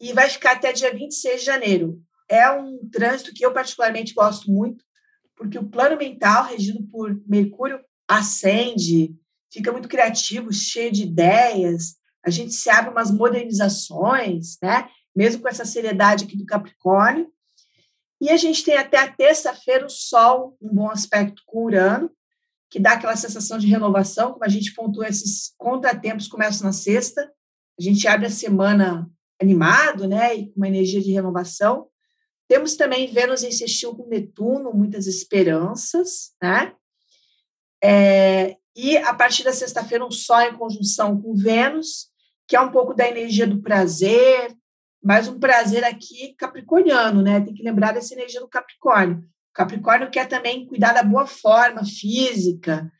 e 0.00 0.12
vai 0.12 0.28
ficar 0.28 0.52
até 0.52 0.72
dia 0.72 0.92
26 0.92 1.40
de 1.40 1.46
janeiro. 1.46 2.02
É 2.28 2.50
um 2.50 2.88
trânsito 2.90 3.32
que 3.34 3.44
eu 3.44 3.52
particularmente 3.52 4.14
gosto 4.14 4.50
muito, 4.50 4.84
porque 5.36 5.58
o 5.58 5.68
plano 5.68 5.96
mental, 5.96 6.46
regido 6.46 6.82
por 6.88 7.20
Mercúrio, 7.26 7.80
acende, 8.08 9.14
fica 9.52 9.70
muito 9.70 9.88
criativo, 9.88 10.52
cheio 10.52 10.90
de 10.90 11.02
ideias, 11.02 11.96
a 12.24 12.30
gente 12.30 12.52
se 12.52 12.70
abre 12.70 12.90
umas 12.90 13.10
modernizações, 13.10 14.56
né? 14.62 14.88
mesmo 15.14 15.42
com 15.42 15.48
essa 15.48 15.64
seriedade 15.64 16.24
aqui 16.24 16.36
do 16.36 16.46
Capricórnio. 16.46 17.30
E 18.20 18.30
a 18.30 18.36
gente 18.36 18.64
tem 18.64 18.76
até 18.76 18.98
a 18.98 19.12
terça-feira 19.12 19.84
o 19.84 19.90
Sol, 19.90 20.56
um 20.60 20.72
bom 20.72 20.88
aspecto 20.88 21.42
com 21.44 21.64
Urano, 21.64 22.10
que 22.70 22.78
dá 22.78 22.92
aquela 22.92 23.16
sensação 23.16 23.58
de 23.58 23.66
renovação, 23.66 24.32
como 24.32 24.44
a 24.44 24.48
gente 24.48 24.72
pontua 24.74 25.08
esses 25.08 25.52
contratempos 25.58 26.28
começam 26.28 26.66
na 26.66 26.72
sexta, 26.72 27.30
a 27.78 27.82
gente 27.82 28.06
abre 28.06 28.26
a 28.26 28.30
semana 28.30 29.10
animado, 29.40 30.06
né, 30.06 30.36
e 30.36 30.46
com 30.46 30.56
uma 30.56 30.68
energia 30.68 31.00
de 31.00 31.10
renovação. 31.10 31.88
Temos 32.48 32.76
também 32.76 33.12
Vênus 33.12 33.42
em 33.42 33.50
sextil 33.50 33.94
com 33.94 34.08
Netuno, 34.08 34.72
muitas 34.72 35.06
esperanças, 35.06 36.32
né? 36.40 36.72
É, 37.82 38.56
e 38.74 38.96
a 38.96 39.12
partir 39.12 39.44
da 39.44 39.52
sexta-feira, 39.52 40.04
um 40.04 40.10
Sol 40.10 40.40
em 40.40 40.56
conjunção 40.56 41.20
com 41.20 41.34
Vênus, 41.34 42.08
que 42.48 42.56
é 42.56 42.60
um 42.60 42.70
pouco 42.70 42.94
da 42.94 43.08
energia 43.08 43.46
do 43.46 43.60
prazer, 43.60 44.54
mas 45.02 45.28
um 45.28 45.38
prazer 45.38 45.84
aqui 45.84 46.34
capricorniano, 46.38 47.22
né? 47.22 47.40
Tem 47.40 47.54
que 47.54 47.62
lembrar 47.62 47.92
dessa 47.92 48.14
energia 48.14 48.40
do 48.40 48.48
Capricórnio. 48.48 49.18
O 49.18 49.54
Capricórnio 49.54 50.10
quer 50.10 50.26
também 50.26 50.66
cuidar 50.66 50.92
da 50.92 51.02
boa 51.02 51.26
forma 51.26 51.84
física, 51.84 52.90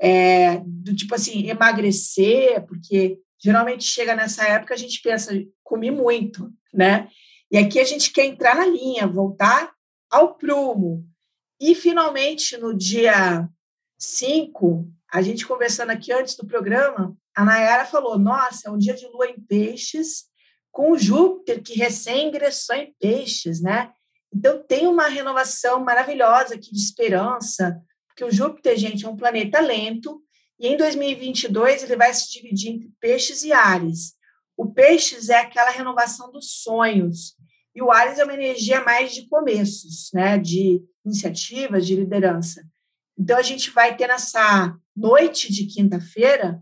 é, 0.00 0.62
do 0.64 0.96
tipo 0.96 1.14
assim, 1.14 1.48
emagrecer, 1.48 2.66
porque 2.66 3.18
geralmente 3.38 3.84
chega 3.84 4.16
nessa 4.16 4.44
época 4.44 4.74
a 4.74 4.76
gente 4.76 5.00
pensa, 5.02 5.32
comi 5.62 5.90
muito, 5.90 6.50
né? 6.72 7.08
E 7.50 7.58
aqui 7.58 7.78
a 7.78 7.84
gente 7.84 8.12
quer 8.12 8.24
entrar 8.24 8.56
na 8.56 8.66
linha, 8.66 9.06
voltar 9.06 9.72
ao 10.10 10.34
prumo. 10.34 11.06
E 11.60 11.74
finalmente, 11.74 12.56
no 12.56 12.74
dia 12.74 13.48
5, 13.98 14.90
a 15.12 15.20
gente 15.22 15.46
conversando 15.46 15.90
aqui 15.90 16.12
antes 16.12 16.36
do 16.36 16.46
programa, 16.46 17.16
a 17.34 17.44
Nayara 17.44 17.84
falou: 17.84 18.18
Nossa, 18.18 18.68
é 18.68 18.70
um 18.70 18.78
dia 18.78 18.94
de 18.94 19.06
lua 19.08 19.26
em 19.26 19.40
peixes, 19.40 20.24
com 20.70 20.96
Júpiter 20.96 21.62
que 21.62 21.74
recém 21.74 22.28
ingressou 22.28 22.76
em 22.76 22.94
peixes, 23.00 23.60
né? 23.60 23.92
Então 24.32 24.62
tem 24.62 24.86
uma 24.86 25.08
renovação 25.08 25.82
maravilhosa 25.84 26.54
aqui 26.54 26.72
de 26.72 26.78
esperança, 26.78 27.80
porque 28.06 28.24
o 28.24 28.30
Júpiter, 28.30 28.76
gente, 28.76 29.04
é 29.04 29.08
um 29.08 29.16
planeta 29.16 29.60
lento, 29.60 30.22
e 30.58 30.68
em 30.68 30.76
2022 30.76 31.82
ele 31.82 31.96
vai 31.96 32.14
se 32.14 32.30
dividir 32.30 32.72
entre 32.72 32.92
peixes 33.00 33.42
e 33.42 33.52
Ares. 33.52 34.14
O 34.56 34.70
peixes 34.70 35.28
é 35.28 35.40
aquela 35.40 35.70
renovação 35.70 36.30
dos 36.30 36.62
sonhos, 36.62 37.34
e 37.74 37.82
o 37.82 37.90
Ares 37.90 38.18
é 38.18 38.24
uma 38.24 38.34
energia 38.34 38.84
mais 38.84 39.12
de 39.12 39.28
começos, 39.28 40.10
né? 40.12 40.38
De 40.38 40.82
iniciativas, 41.04 41.86
de 41.86 41.96
liderança. 41.96 42.62
Então 43.20 43.36
a 43.36 43.42
gente 43.42 43.70
vai 43.70 43.94
ter 43.94 44.06
nessa 44.06 44.74
noite 44.96 45.52
de 45.52 45.66
quinta-feira 45.66 46.58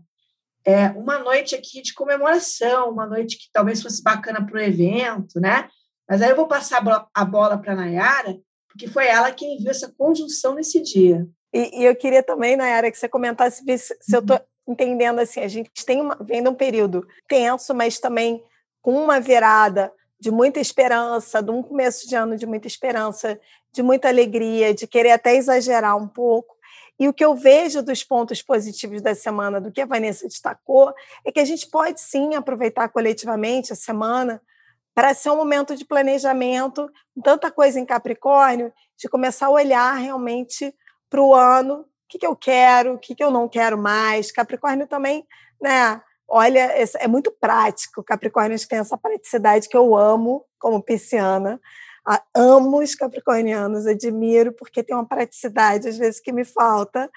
é, 0.65 0.89
uma 0.89 1.17
noite 1.17 1.55
aqui 1.55 1.81
de 1.81 1.93
comemoração, 1.93 2.91
uma 2.91 3.07
noite 3.07 3.37
que 3.37 3.49
talvez 3.53 3.81
fosse 3.81 4.03
bacana 4.03 4.45
para 4.45 4.57
o 4.57 4.61
evento, 4.61 5.39
né? 5.39 5.69
Mas 6.07 6.21
aí 6.21 6.29
eu 6.29 6.35
vou 6.35 6.47
passar 6.47 6.83
a 7.13 7.25
bola 7.25 7.57
para 7.57 7.71
a 7.71 7.75
Nayara, 7.77 8.37
porque 8.67 8.89
foi 8.89 9.07
ela 9.07 9.31
quem 9.31 9.57
viu 9.57 9.71
essa 9.71 9.93
conjunção 9.97 10.55
nesse 10.55 10.81
dia. 10.81 11.25
E, 11.53 11.81
e 11.81 11.85
eu 11.85 11.95
queria 11.95 12.21
também, 12.21 12.57
Nayara, 12.57 12.91
que 12.91 12.97
você 12.97 13.07
comentasse 13.07 13.63
se, 13.63 13.77
se 14.01 14.15
eu 14.15 14.19
estou 14.19 14.35
uhum. 14.35 14.73
entendendo 14.73 15.19
assim, 15.19 15.39
a 15.39 15.47
gente 15.47 15.85
tem 15.85 16.01
uma, 16.01 16.17
vem 16.21 16.43
de 16.43 16.49
um 16.49 16.55
período 16.55 17.07
tenso, 17.25 17.73
mas 17.73 17.99
também 17.99 18.43
com 18.81 19.01
uma 19.01 19.21
virada 19.21 19.91
de 20.19 20.31
muita 20.31 20.59
esperança, 20.59 21.41
de 21.41 21.49
um 21.49 21.63
começo 21.63 22.07
de 22.07 22.15
ano 22.15 22.35
de 22.35 22.45
muita 22.45 22.67
esperança, 22.67 23.39
de 23.71 23.81
muita 23.81 24.09
alegria, 24.09 24.73
de 24.73 24.85
querer 24.85 25.11
até 25.11 25.35
exagerar 25.35 25.95
um 25.95 26.07
pouco. 26.07 26.57
E 26.99 27.07
o 27.07 27.13
que 27.13 27.23
eu 27.23 27.33
vejo 27.33 27.81
dos 27.81 28.03
pontos 28.03 28.41
positivos 28.41 29.01
da 29.01 29.15
semana, 29.15 29.61
do 29.61 29.71
que 29.71 29.79
a 29.79 29.85
Vanessa 29.85 30.27
destacou, 30.27 30.93
é 31.23 31.31
que 31.31 31.39
a 31.39 31.45
gente 31.45 31.67
pode 31.67 32.01
sim 32.01 32.35
aproveitar 32.35 32.89
coletivamente 32.89 33.71
a 33.71 33.75
semana 33.75 34.41
para 34.93 35.13
ser 35.13 35.29
um 35.29 35.37
momento 35.37 35.77
de 35.77 35.85
planejamento, 35.85 36.91
tanta 37.23 37.49
coisa 37.49 37.79
em 37.79 37.85
Capricórnio, 37.85 38.73
de 38.97 39.07
começar 39.07 39.45
a 39.45 39.51
olhar 39.51 39.93
realmente 39.93 40.75
para 41.09 41.21
o 41.21 41.33
ano, 41.33 41.81
o 41.81 41.85
que, 42.09 42.19
que 42.19 42.27
eu 42.27 42.35
quero, 42.35 42.95
o 42.95 42.99
que, 42.99 43.15
que 43.15 43.23
eu 43.23 43.31
não 43.31 43.47
quero 43.47 43.77
mais. 43.77 44.29
Capricórnio 44.29 44.85
também, 44.85 45.25
né? 45.61 46.01
Olha, 46.29 46.71
é 46.99 47.07
muito 47.07 47.31
prático. 47.31 48.03
Capricórnio 48.03 48.57
tem 48.67 48.79
essa 48.79 48.97
praticidade 48.97 49.67
que 49.67 49.75
eu 49.75 49.95
amo 49.95 50.45
como 50.59 50.83
pisciana 50.83 51.59
amo 52.35 52.81
os 52.81 52.95
capricornianos, 52.95 53.85
admiro, 53.85 54.53
porque 54.53 54.83
tem 54.83 54.95
uma 54.95 55.07
praticidade, 55.07 55.87
às 55.87 55.97
vezes, 55.97 56.19
que 56.19 56.31
me 56.31 56.45
falta. 56.45 57.09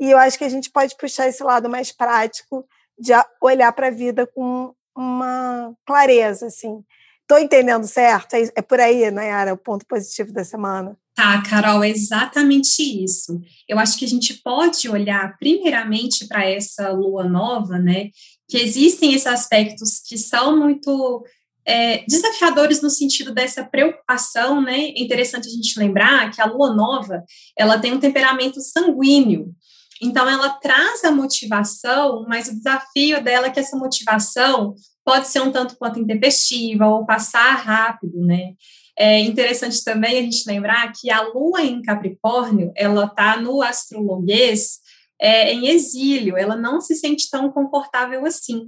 E 0.00 0.10
eu 0.10 0.18
acho 0.18 0.38
que 0.38 0.44
a 0.44 0.48
gente 0.48 0.70
pode 0.70 0.96
puxar 0.96 1.28
esse 1.28 1.42
lado 1.42 1.68
mais 1.68 1.92
prático 1.92 2.66
de 2.98 3.12
olhar 3.40 3.72
para 3.72 3.88
a 3.88 3.90
vida 3.90 4.26
com 4.26 4.74
uma 4.96 5.72
clareza, 5.86 6.46
assim. 6.46 6.82
Estou 7.22 7.38
entendendo 7.38 7.86
certo? 7.86 8.34
É, 8.34 8.42
é 8.56 8.62
por 8.62 8.80
aí, 8.80 9.10
Nayara, 9.10 9.54
o 9.54 9.58
ponto 9.58 9.86
positivo 9.86 10.32
da 10.32 10.44
semana? 10.44 10.96
Tá, 11.14 11.42
Carol, 11.42 11.84
é 11.84 11.90
exatamente 11.90 12.82
isso. 12.82 13.40
Eu 13.68 13.78
acho 13.78 13.98
que 13.98 14.04
a 14.04 14.08
gente 14.08 14.34
pode 14.42 14.88
olhar 14.88 15.36
primeiramente 15.38 16.26
para 16.26 16.44
essa 16.44 16.90
lua 16.90 17.24
nova, 17.24 17.78
né? 17.78 18.08
Que 18.52 18.58
existem 18.58 19.14
esses 19.14 19.26
aspectos 19.26 19.98
que 20.06 20.18
são 20.18 20.58
muito 20.58 21.24
é, 21.66 22.04
desafiadores 22.04 22.82
no 22.82 22.90
sentido 22.90 23.32
dessa 23.32 23.64
preocupação, 23.64 24.60
né? 24.60 24.78
É 24.78 25.02
interessante 25.02 25.48
a 25.48 25.50
gente 25.50 25.78
lembrar 25.78 26.30
que 26.30 26.38
a 26.38 26.44
lua 26.44 26.74
nova 26.74 27.24
ela 27.58 27.78
tem 27.78 27.94
um 27.94 27.98
temperamento 27.98 28.60
sanguíneo, 28.60 29.54
então 30.02 30.28
ela 30.28 30.50
traz 30.50 31.02
a 31.02 31.10
motivação, 31.10 32.26
mas 32.28 32.48
o 32.48 32.54
desafio 32.54 33.24
dela 33.24 33.46
é 33.46 33.50
que 33.50 33.60
essa 33.60 33.74
motivação 33.74 34.74
pode 35.02 35.28
ser 35.28 35.40
um 35.40 35.50
tanto 35.50 35.74
quanto 35.78 35.98
intempestiva 35.98 36.86
ou 36.86 37.06
passar 37.06 37.54
rápido, 37.54 38.20
né? 38.20 38.52
É 38.98 39.18
interessante 39.20 39.82
também 39.82 40.18
a 40.18 40.22
gente 40.22 40.46
lembrar 40.46 40.92
que 40.92 41.10
a 41.10 41.22
lua 41.22 41.62
em 41.62 41.80
Capricórnio 41.80 42.70
ela 42.76 43.06
está 43.06 43.40
no 43.40 43.62
astrologuês 43.62 44.78
é, 45.22 45.52
em 45.54 45.68
exílio, 45.68 46.36
ela 46.36 46.56
não 46.56 46.80
se 46.80 46.96
sente 46.96 47.30
tão 47.30 47.48
confortável 47.52 48.26
assim. 48.26 48.66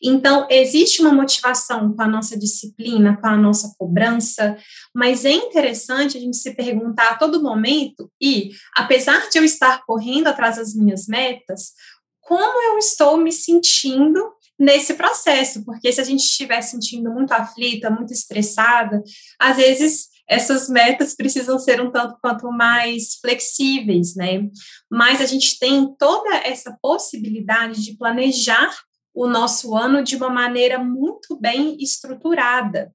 Então, 0.00 0.46
existe 0.48 1.02
uma 1.02 1.12
motivação 1.12 1.92
com 1.92 2.00
a 2.00 2.06
nossa 2.06 2.38
disciplina, 2.38 3.18
com 3.20 3.26
a 3.26 3.36
nossa 3.36 3.74
cobrança, 3.76 4.56
mas 4.94 5.24
é 5.24 5.32
interessante 5.32 6.16
a 6.16 6.20
gente 6.20 6.36
se 6.36 6.54
perguntar 6.54 7.10
a 7.10 7.16
todo 7.16 7.42
momento, 7.42 8.08
e 8.22 8.50
apesar 8.76 9.28
de 9.28 9.38
eu 9.38 9.44
estar 9.44 9.82
correndo 9.84 10.28
atrás 10.28 10.56
das 10.56 10.74
minhas 10.74 11.08
metas, 11.08 11.72
como 12.20 12.62
eu 12.72 12.78
estou 12.78 13.16
me 13.16 13.32
sentindo 13.32 14.32
nesse 14.56 14.94
processo, 14.94 15.64
porque 15.64 15.92
se 15.92 16.00
a 16.00 16.04
gente 16.04 16.20
estiver 16.20 16.62
sentindo 16.62 17.10
muito 17.10 17.32
aflita, 17.32 17.90
muito 17.90 18.12
estressada, 18.12 19.02
às 19.40 19.56
vezes 19.56 20.08
essas 20.28 20.68
metas 20.68 21.14
precisam 21.14 21.58
ser 21.58 21.80
um 21.80 21.90
tanto 21.90 22.16
quanto 22.20 22.50
mais 22.50 23.16
flexíveis, 23.20 24.14
né? 24.14 24.48
Mas 24.90 25.20
a 25.20 25.26
gente 25.26 25.58
tem 25.58 25.94
toda 25.96 26.34
essa 26.36 26.76
possibilidade 26.82 27.82
de 27.82 27.96
planejar 27.96 28.74
o 29.14 29.26
nosso 29.26 29.74
ano 29.74 30.02
de 30.02 30.16
uma 30.16 30.28
maneira 30.28 30.78
muito 30.78 31.38
bem 31.40 31.76
estruturada. 31.80 32.92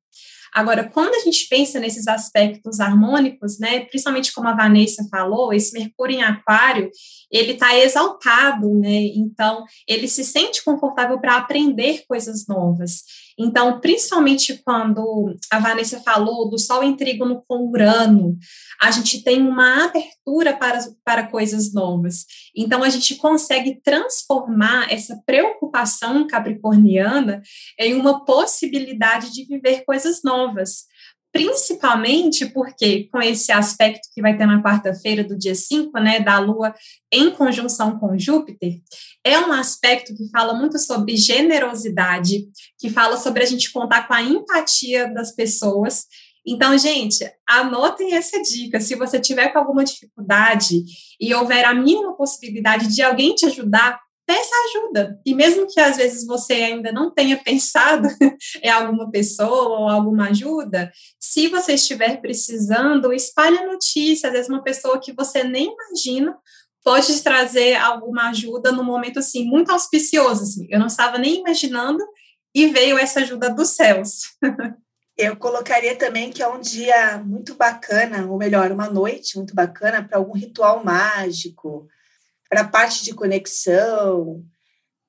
Agora, 0.54 0.90
quando 0.90 1.16
a 1.16 1.20
gente 1.20 1.48
pensa 1.48 1.80
nesses 1.80 2.08
aspectos 2.08 2.82
harmônicos, 2.82 3.58
né, 3.58 3.86
principalmente 3.86 4.34
como 4.34 4.50
a 4.50 4.56
Vanessa 4.56 5.08
falou, 5.10 5.54
esse 5.54 5.72
Mercúrio 5.72 6.18
em 6.18 6.24
Aquário, 6.24 6.92
ele 7.32 7.54
está 7.54 7.78
exaltado, 7.78 8.70
né? 8.78 9.02
Então, 9.16 9.64
ele 9.88 10.10
se 10.10 10.26
sente 10.26 10.62
confortável 10.64 11.20
para 11.22 11.38
aprender 11.38 12.04
coisas 12.06 12.46
novas. 12.48 13.04
Então, 13.44 13.80
principalmente 13.80 14.62
quando 14.64 15.36
a 15.52 15.58
Vanessa 15.58 16.00
falou 16.02 16.48
do 16.48 16.60
Sol 16.60 16.84
em 16.84 16.96
trígono 16.96 17.44
com 17.48 17.68
Urano, 17.70 18.38
a 18.80 18.92
gente 18.92 19.24
tem 19.24 19.42
uma 19.42 19.86
abertura 19.86 20.56
para, 20.56 20.80
para 21.04 21.28
coisas 21.28 21.74
novas. 21.74 22.26
Então, 22.56 22.84
a 22.84 22.90
gente 22.90 23.16
consegue 23.16 23.82
transformar 23.84 24.92
essa 24.92 25.20
preocupação 25.26 26.28
capricorniana 26.28 27.42
em 27.80 27.96
uma 27.96 28.24
possibilidade 28.24 29.34
de 29.34 29.46
viver 29.46 29.84
coisas 29.86 30.22
novas 30.24 30.86
principalmente 31.32 32.46
porque 32.48 33.08
com 33.12 33.22
esse 33.22 33.52
aspecto 33.52 34.10
que 34.14 34.22
vai 34.22 34.38
ter 34.38 34.46
na 34.46 34.62
quarta-feira 34.62 35.24
do 35.24 35.38
dia 35.38 35.56
5, 35.56 35.98
né, 36.00 36.20
da 36.20 36.40
Lua 36.40 36.74
em 37.12 37.32
conjunção 37.32 37.98
com 37.98 38.18
Júpiter, 38.18 38.82
é 39.24 39.40
um 39.40 39.52
aspecto 39.52 40.16
que 40.16 40.30
fala 40.30 40.54
muito 40.54 40.78
sobre 40.78 41.16
generosidade, 41.16 42.48
que 42.78 42.90
fala 42.90 43.18
sobre 43.18 43.44
a 43.44 43.46
gente 43.46 43.72
contar 43.72 44.08
com 44.08 44.14
a 44.14 44.22
empatia 44.22 45.12
das 45.14 45.34
pessoas. 45.34 46.06
Então, 46.46 46.78
gente, 46.78 47.24
anotem 47.48 48.16
essa 48.16 48.42
dica. 48.42 48.80
Se 48.80 48.96
você 48.96 49.20
tiver 49.20 49.50
com 49.50 49.60
alguma 49.60 49.84
dificuldade 49.84 50.84
e 51.20 51.34
houver 51.34 51.66
a 51.66 51.74
mínima 51.74 52.16
possibilidade 52.16 52.88
de 52.88 53.02
alguém 53.02 53.36
te 53.36 53.46
ajudar, 53.46 54.00
peça 54.32 54.56
ajuda. 54.70 55.20
E 55.26 55.36
mesmo 55.36 55.68
que 55.68 55.78
às 55.78 55.98
vezes 55.98 56.26
você 56.26 56.54
ainda 56.54 56.90
não 56.94 57.12
tenha 57.12 57.36
pensado 57.36 58.08
em 58.64 58.70
alguma 58.70 59.12
pessoa 59.12 59.80
ou 59.80 59.90
alguma 59.90 60.30
ajuda, 60.30 60.90
se 61.20 61.50
você 61.50 61.74
estiver 61.74 62.22
precisando, 62.22 63.12
espalhe 63.12 63.58
a 63.58 63.68
notícia. 63.68 64.28
Às 64.28 64.34
vezes 64.34 64.50
uma 64.50 64.64
pessoa 64.64 65.02
que 65.02 65.12
você 65.12 65.44
nem 65.44 65.74
imagina 65.74 66.34
pode 66.82 67.08
te 67.08 67.22
trazer 67.22 67.76
alguma 67.76 68.30
ajuda 68.30 68.72
no 68.72 68.86
momento 68.86 69.20
assim 69.20 69.44
muito 69.44 69.70
auspicioso. 69.70 70.44
Assim. 70.44 70.66
Eu 70.70 70.80
não 70.80 70.88
estava 70.88 71.18
nem 71.18 71.40
imaginando 71.40 72.02
e 72.56 72.68
veio 72.68 72.98
essa 72.98 73.20
ajuda 73.20 73.50
dos 73.50 73.70
céus. 73.70 74.22
Eu 75.18 75.36
colocaria 75.36 75.96
também 75.96 76.32
que 76.32 76.42
é 76.42 76.48
um 76.48 76.60
dia 76.60 77.20
muito 77.20 77.54
bacana, 77.54 78.26
ou 78.26 78.38
melhor, 78.38 78.72
uma 78.72 78.90
noite 78.90 79.38
muito 79.38 79.54
bacana 79.54 80.02
para 80.02 80.18
algum 80.18 80.34
ritual 80.34 80.84
mágico, 80.84 81.88
para 82.52 82.62
a 82.62 82.68
parte 82.68 83.06
de 83.06 83.14
conexão, 83.14 84.44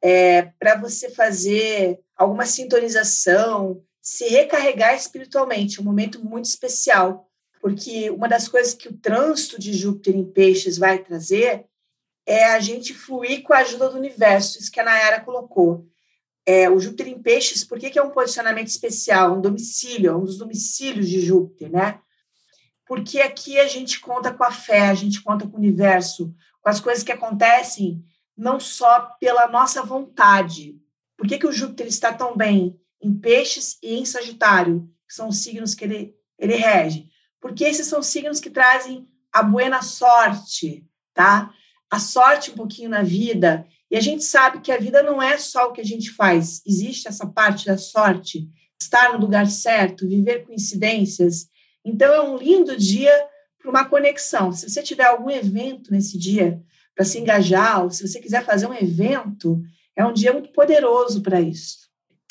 é, 0.01 0.43
para 0.61 0.81
você 0.81 1.11
fazer 1.11 1.99
alguma 2.17 2.47
sintonização, 2.47 3.83
se 4.01 4.29
recarregar 4.29 4.95
espiritualmente, 4.95 5.81
um 5.81 5.85
momento 5.85 6.25
muito 6.25 6.45
especial, 6.45 7.29
porque 7.61 8.11
uma 8.11 8.29
das 8.29 8.47
coisas 8.47 8.75
que 8.75 8.89
o 8.89 8.97
trânsito 8.97 9.59
de 9.59 9.73
Júpiter 9.73 10.15
em 10.15 10.25
Peixes 10.25 10.79
vai 10.79 10.99
trazer 10.99 11.67
é 12.25 12.45
a 12.45 12.61
gente 12.61 12.95
fluir 12.95 13.43
com 13.43 13.53
a 13.53 13.59
ajuda 13.59 13.89
do 13.89 13.99
universo, 13.99 14.61
isso 14.61 14.71
que 14.71 14.79
a 14.79 14.85
Nayara 14.85 15.21
colocou. 15.21 15.85
É, 16.47 16.71
o 16.71 16.79
Júpiter 16.79 17.09
em 17.09 17.21
Peixes, 17.21 17.65
por 17.65 17.77
que, 17.77 17.91
que 17.91 17.99
é 17.99 18.03
um 18.03 18.11
posicionamento 18.11 18.69
especial, 18.69 19.37
um 19.37 19.41
domicílio, 19.41 20.13
é 20.13 20.17
um 20.17 20.25
dos 20.25 20.39
domicílios 20.39 21.09
de 21.09 21.21
Júpiter, 21.21 21.73
né? 21.73 21.99
Porque 22.87 23.21
aqui 23.21 23.59
a 23.59 23.67
gente 23.67 23.99
conta 23.99 24.33
com 24.33 24.45
a 24.45 24.53
fé, 24.53 24.83
a 24.83 24.95
gente 24.95 25.21
conta 25.23 25.45
com 25.45 25.57
o 25.57 25.59
universo, 25.59 26.33
com 26.63 26.71
as 26.71 26.81
coisas 26.81 27.03
que 27.03 27.13
acontecem 27.13 28.03
não 28.37 28.59
só 28.59 29.01
pela 29.21 29.49
nossa 29.49 29.83
vontade. 29.83 30.77
Por 31.17 31.27
que, 31.27 31.39
que 31.39 31.47
o 31.47 31.53
Júpiter 31.53 31.87
está 31.87 32.13
tão 32.13 32.37
bem 32.37 32.79
em 33.01 33.15
Peixes 33.15 33.79
e 33.83 33.95
em 33.95 34.05
Sagitário, 34.05 34.89
que 35.07 35.15
são 35.15 35.29
os 35.29 35.43
signos 35.43 35.75
que 35.75 35.85
ele, 35.85 36.15
ele 36.39 36.57
rege? 36.57 37.09
Porque 37.41 37.65
esses 37.65 37.87
são 37.87 38.03
signos 38.03 38.41
que 38.41 38.49
trazem 38.49 39.07
a 39.33 39.43
buena 39.43 39.83
sorte, 39.83 40.87
tá? 41.13 41.53
A 41.91 41.99
sorte 41.99 42.51
um 42.51 42.55
pouquinho 42.55 42.89
na 42.89 43.03
vida. 43.03 43.67
E 43.91 43.97
a 43.97 44.01
gente 44.01 44.25
sabe 44.25 44.61
que 44.61 44.73
a 44.73 44.79
vida 44.79 45.03
não 45.03 45.21
é 45.21 45.37
só 45.37 45.69
o 45.69 45.73
que 45.73 45.81
a 45.81 45.85
gente 45.85 46.11
faz, 46.13 46.63
existe 46.67 47.09
essa 47.09 47.27
parte 47.27 47.67
da 47.67 47.77
sorte, 47.77 48.49
estar 48.81 49.13
no 49.13 49.19
lugar 49.19 49.47
certo, 49.47 50.09
viver 50.09 50.47
coincidências. 50.47 51.49
Então, 51.85 52.13
é 52.13 52.23
um 52.23 52.37
lindo 52.37 52.77
dia 52.77 53.13
para 53.63 53.71
uma 53.71 53.85
conexão. 53.85 54.53
Se 54.53 54.69
você 54.69 54.83
tiver 54.83 55.05
algum 55.05 55.31
evento 55.31 55.93
nesse 55.93 56.19
dia 56.19 56.61
para 56.95 57.05
se 57.05 57.19
engajar, 57.19 57.85
ou 57.85 57.91
se 57.91 58.07
você 58.07 58.21
quiser 58.21 58.45
fazer 58.45 58.67
um 58.67 58.75
evento, 58.75 59.63
é 59.97 60.05
um 60.05 60.13
dia 60.13 60.33
muito 60.33 60.51
poderoso 60.51 61.23
para 61.23 61.41
isso. 61.41 61.82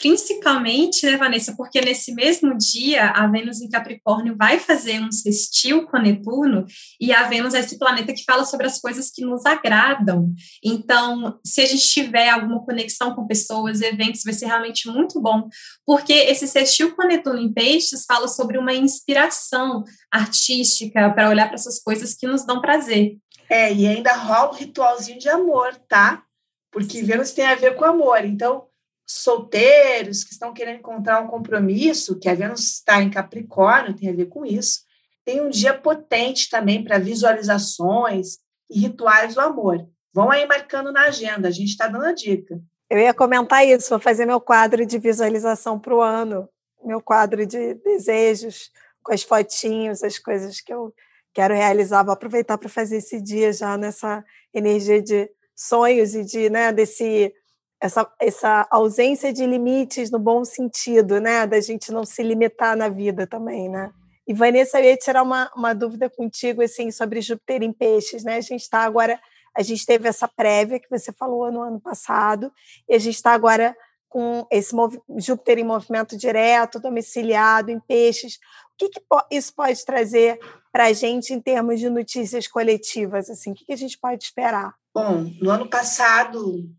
Principalmente, 0.01 1.05
né, 1.05 1.15
Vanessa, 1.15 1.55
porque 1.55 1.79
nesse 1.79 2.11
mesmo 2.15 2.57
dia 2.57 3.11
a 3.11 3.27
Vênus 3.27 3.61
em 3.61 3.69
Capricórnio 3.69 4.35
vai 4.35 4.57
fazer 4.57 4.99
um 4.99 5.11
sextil 5.11 5.85
com 5.85 5.99
Netuno, 5.99 6.65
e 6.99 7.13
a 7.13 7.27
Vênus 7.27 7.53
é 7.53 7.59
esse 7.59 7.77
planeta 7.77 8.11
que 8.11 8.23
fala 8.23 8.43
sobre 8.43 8.65
as 8.65 8.81
coisas 8.81 9.11
que 9.11 9.23
nos 9.23 9.45
agradam. 9.45 10.33
Então, 10.63 11.39
se 11.45 11.61
a 11.61 11.67
gente 11.67 11.87
tiver 11.87 12.29
alguma 12.29 12.65
conexão 12.65 13.13
com 13.13 13.27
pessoas, 13.27 13.79
eventos, 13.79 14.23
vai 14.23 14.33
ser 14.33 14.47
realmente 14.47 14.89
muito 14.89 15.21
bom, 15.21 15.47
porque 15.85 16.13
esse 16.13 16.47
sextil 16.47 16.95
com 16.95 17.05
Netuno 17.05 17.37
em 17.37 17.53
Peixes 17.53 18.03
fala 18.03 18.27
sobre 18.27 18.57
uma 18.57 18.73
inspiração 18.73 19.83
artística 20.11 21.13
para 21.13 21.29
olhar 21.29 21.45
para 21.45 21.55
essas 21.55 21.79
coisas 21.79 22.15
que 22.15 22.25
nos 22.25 22.43
dão 22.43 22.59
prazer. 22.59 23.17
É, 23.47 23.71
e 23.71 23.85
ainda 23.85 24.13
rola 24.13 24.51
um 24.51 24.55
ritualzinho 24.55 25.19
de 25.19 25.29
amor, 25.29 25.75
tá? 25.87 26.23
Porque 26.71 27.03
Vênus 27.03 27.33
tem 27.33 27.45
a 27.45 27.53
ver 27.53 27.75
com 27.75 27.85
amor. 27.85 28.25
Então, 28.25 28.65
solteiros 29.11 30.23
que 30.23 30.31
estão 30.31 30.53
querendo 30.53 30.79
encontrar 30.79 31.21
um 31.21 31.27
compromisso, 31.27 32.17
que 32.17 32.29
a 32.29 32.33
Vênus 32.33 32.75
está 32.75 33.01
em 33.01 33.09
Capricórnio, 33.09 33.95
tem 33.95 34.09
a 34.09 34.13
ver 34.13 34.27
com 34.27 34.45
isso. 34.45 34.81
Tem 35.25 35.41
um 35.41 35.49
dia 35.49 35.73
potente 35.73 36.49
também 36.49 36.83
para 36.83 36.97
visualizações 36.97 38.37
e 38.69 38.79
rituais 38.79 39.35
do 39.35 39.41
amor. 39.41 39.85
Vão 40.13 40.31
aí 40.31 40.45
marcando 40.47 40.91
na 40.91 41.05
agenda, 41.05 41.47
a 41.47 41.51
gente 41.51 41.69
está 41.69 41.87
dando 41.87 42.05
a 42.05 42.13
dica. 42.13 42.59
Eu 42.89 42.99
ia 42.99 43.13
comentar 43.13 43.65
isso, 43.65 43.89
vou 43.89 43.99
fazer 43.99 44.25
meu 44.25 44.41
quadro 44.41 44.85
de 44.85 44.97
visualização 44.97 45.79
para 45.79 45.95
o 45.95 46.01
ano, 46.01 46.49
meu 46.83 47.01
quadro 47.01 47.45
de 47.45 47.75
desejos, 47.75 48.71
com 49.03 49.13
as 49.13 49.23
fotinhos, 49.23 50.03
as 50.03 50.17
coisas 50.17 50.59
que 50.59 50.73
eu 50.73 50.93
quero 51.33 51.53
realizar. 51.53 52.03
Vou 52.03 52.13
aproveitar 52.13 52.57
para 52.57 52.69
fazer 52.69 52.97
esse 52.97 53.21
dia 53.21 53.53
já 53.53 53.77
nessa 53.77 54.23
energia 54.53 55.01
de 55.01 55.29
sonhos 55.55 56.15
e 56.15 56.23
de 56.25 56.49
né, 56.49 56.71
desse 56.71 57.33
essa, 57.81 58.07
essa 58.19 58.67
ausência 58.69 59.33
de 59.33 59.45
limites 59.45 60.11
no 60.11 60.19
bom 60.19 60.45
sentido, 60.45 61.19
né? 61.19 61.47
Da 61.47 61.59
gente 61.59 61.91
não 61.91 62.05
se 62.05 62.21
limitar 62.21 62.77
na 62.77 62.87
vida 62.87 63.25
também, 63.25 63.67
né? 63.67 63.91
E 64.27 64.33
Vanessa, 64.35 64.79
eu 64.79 64.85
ia 64.85 64.95
tirar 64.95 65.23
uma, 65.23 65.51
uma 65.55 65.73
dúvida 65.73 66.07
contigo 66.07 66.61
assim 66.61 66.91
sobre 66.91 67.21
Júpiter 67.21 67.63
em 67.63 67.73
peixes, 67.73 68.23
né? 68.23 68.35
A 68.35 68.41
gente 68.41 68.61
está 68.61 68.81
agora, 68.81 69.19
a 69.57 69.63
gente 69.63 69.83
teve 69.83 70.07
essa 70.07 70.27
prévia 70.27 70.79
que 70.79 70.89
você 70.89 71.11
falou 71.11 71.51
no 71.51 71.59
ano 71.59 71.81
passado, 71.81 72.53
e 72.87 72.93
a 72.93 72.99
gente 72.99 73.15
está 73.15 73.31
agora 73.31 73.75
com 74.07 74.45
esse 74.51 74.75
Júpiter 75.17 75.57
em 75.57 75.63
movimento 75.63 76.15
direto, 76.15 76.79
domiciliado 76.79 77.71
em 77.71 77.79
peixes. 77.79 78.35
O 78.35 78.77
que, 78.77 78.89
que 78.89 79.01
isso 79.31 79.55
pode 79.55 79.83
trazer 79.83 80.37
para 80.71 80.85
a 80.85 80.93
gente 80.93 81.33
em 81.33 81.41
termos 81.41 81.79
de 81.79 81.89
notícias 81.89 82.47
coletivas? 82.47 83.27
Assim, 83.27 83.51
o 83.51 83.55
que, 83.55 83.65
que 83.65 83.73
a 83.73 83.77
gente 83.77 83.97
pode 83.97 84.23
esperar? 84.23 84.75
Bom, 84.93 85.25
no 85.41 85.49
ano 85.49 85.67
passado 85.67 86.69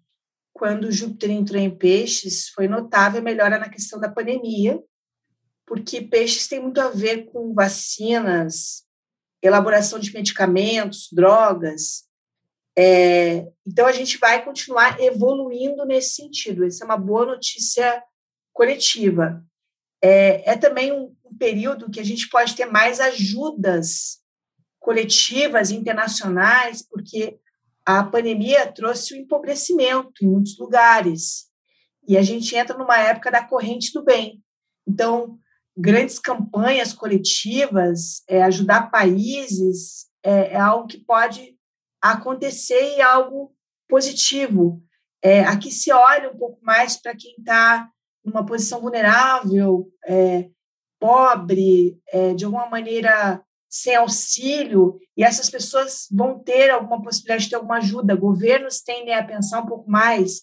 quando 0.63 0.93
Júpiter 0.93 1.33
entrou 1.33 1.61
em 1.61 1.77
peixes, 1.77 2.49
foi 2.51 2.69
notável 2.69 3.21
a 3.21 3.25
melhora 3.25 3.59
na 3.59 3.69
questão 3.69 3.99
da 3.99 4.09
pandemia, 4.09 4.81
porque 5.67 6.01
peixes 6.01 6.47
tem 6.47 6.61
muito 6.61 6.81
a 6.81 6.89
ver 6.89 7.25
com 7.25 7.53
vacinas, 7.53 8.85
elaboração 9.43 9.99
de 9.99 10.15
medicamentos, 10.15 11.09
drogas. 11.11 12.05
É, 12.79 13.45
então, 13.67 13.87
a 13.87 13.91
gente 13.91 14.19
vai 14.19 14.45
continuar 14.45 15.01
evoluindo 15.01 15.85
nesse 15.85 16.15
sentido. 16.15 16.65
Essa 16.65 16.85
é 16.85 16.87
uma 16.87 16.97
boa 16.97 17.27
notícia 17.27 18.01
coletiva. 18.53 19.45
É, 20.01 20.53
é 20.53 20.57
também 20.57 20.93
um, 20.93 21.13
um 21.25 21.37
período 21.37 21.91
que 21.91 21.99
a 21.99 22.05
gente 22.05 22.29
pode 22.29 22.55
ter 22.55 22.67
mais 22.67 23.01
ajudas 23.01 24.21
coletivas 24.79 25.73
internacionais, 25.73 26.87
porque 26.89 27.41
a 27.85 28.05
pandemia 28.05 28.71
trouxe 28.73 29.15
o 29.15 29.17
empobrecimento 29.17 30.13
em 30.23 30.29
muitos 30.29 30.59
lugares. 30.59 31.47
E 32.07 32.17
a 32.17 32.23
gente 32.23 32.55
entra 32.57 32.77
numa 32.77 32.99
época 32.99 33.31
da 33.31 33.45
corrente 33.45 33.93
do 33.93 34.05
bem. 34.05 34.43
Então, 34.87 35.39
grandes 35.77 36.19
campanhas 36.19 36.93
coletivas, 36.93 38.23
é, 38.29 38.43
ajudar 38.43 38.91
países, 38.91 40.07
é, 40.23 40.53
é, 40.53 40.57
algo 40.57 40.87
que 40.87 40.99
pode 40.99 41.57
acontecer 42.01 42.97
e 42.97 43.01
é 43.01 43.03
algo 43.03 43.55
positivo. 43.89 44.83
É, 45.23 45.41
aqui 45.41 45.71
se 45.71 45.93
olha 45.93 46.31
um 46.31 46.37
pouco 46.37 46.59
mais 46.63 47.01
para 47.01 47.17
quem 47.17 47.35
está 47.39 47.89
numa 48.25 48.45
posição 48.45 48.81
vulnerável, 48.81 49.89
é, 50.07 50.49
pobre, 51.01 52.01
de 52.37 52.45
alguma 52.45 52.71
maneira 52.71 53.43
sem 53.73 53.95
auxílio, 53.95 55.01
e 55.17 55.25
essas 55.25 55.49
pessoas 55.49 56.07
vão 56.13 56.39
ter 56.39 56.69
alguma 56.69 57.01
possibilidade 57.01 57.45
de 57.45 57.51
ter 57.51 57.57
alguma 57.57 57.79
ajuda. 57.79 58.15
Governos 58.15 58.83
tendem 58.83 59.15
a 59.15 59.25
pensar 59.25 59.63
um 59.63 59.67
pouco 59.67 59.91
mais, 59.91 60.43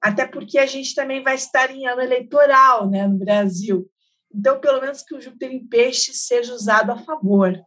até 0.00 0.24
porque 0.24 0.60
a 0.60 0.66
gente 0.66 0.94
também 0.94 1.20
vai 1.20 1.34
estar 1.34 1.72
em 1.72 1.88
ano 1.88 2.00
eleitoral 2.00 2.88
né, 2.88 3.04
no 3.04 3.18
Brasil. 3.18 3.90
Então, 4.32 4.60
pelo 4.60 4.80
menos 4.80 5.02
que 5.02 5.12
o 5.12 5.20
Júpiter 5.20 5.50
em 5.50 5.66
peixe 5.66 6.14
seja 6.14 6.54
usado 6.54 6.92
a 6.92 6.98
favor. 6.98 7.60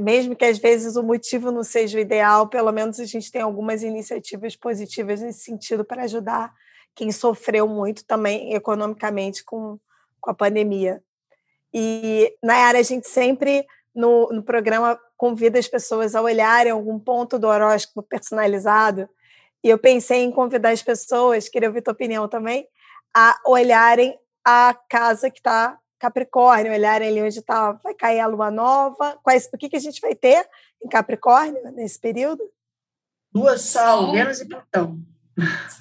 Mesmo 0.00 0.34
que 0.34 0.46
às 0.46 0.56
vezes 0.56 0.96
o 0.96 1.02
motivo 1.02 1.52
não 1.52 1.62
seja 1.62 1.98
o 1.98 2.00
ideal, 2.00 2.48
pelo 2.48 2.72
menos 2.72 2.98
a 2.98 3.04
gente 3.04 3.30
tem 3.30 3.42
algumas 3.42 3.82
iniciativas 3.82 4.56
positivas 4.56 5.20
nesse 5.20 5.40
sentido 5.40 5.84
para 5.84 6.04
ajudar 6.04 6.50
quem 6.94 7.12
sofreu 7.12 7.68
muito 7.68 8.06
também 8.06 8.54
economicamente 8.54 9.44
com, 9.44 9.78
com 10.18 10.30
a 10.30 10.34
pandemia. 10.34 11.02
E 11.74 12.34
na 12.42 12.54
área 12.54 12.80
a 12.80 12.84
gente 12.84 13.06
sempre 13.06 13.66
no, 13.94 14.28
no 14.28 14.42
programa 14.42 14.98
convida 15.16 15.58
as 15.58 15.68
pessoas 15.68 16.14
a 16.14 16.22
olharem 16.22 16.72
algum 16.72 16.98
ponto 16.98 17.38
do 17.38 17.46
horóscopo 17.46 18.02
personalizado. 18.02 19.08
E 19.62 19.68
eu 19.68 19.78
pensei 19.78 20.22
em 20.22 20.30
convidar 20.30 20.70
as 20.70 20.82
pessoas, 20.82 21.48
queria 21.48 21.68
ouvir 21.68 21.82
tua 21.82 21.92
opinião 21.92 22.28
também, 22.28 22.66
a 23.14 23.38
olharem 23.46 24.18
a 24.44 24.76
casa 24.88 25.30
que 25.30 25.38
está 25.38 25.78
Capricórnio, 25.98 26.72
olharem 26.72 27.08
ali 27.08 27.22
onde 27.22 27.40
tá, 27.40 27.72
vai 27.72 27.94
cair 27.94 28.20
a 28.20 28.26
lua 28.26 28.50
nova. 28.50 29.18
Quais, 29.22 29.48
o 29.50 29.56
que, 29.56 29.70
que 29.70 29.76
a 29.76 29.80
gente 29.80 30.02
vai 30.02 30.14
ter 30.14 30.46
em 30.82 30.88
Capricórnio 30.88 31.62
nesse 31.72 31.98
período? 31.98 32.42
Lua, 33.34 33.56
Sol, 33.56 34.12
Vênus 34.12 34.40
e 34.40 34.46
Plutão. 34.46 34.98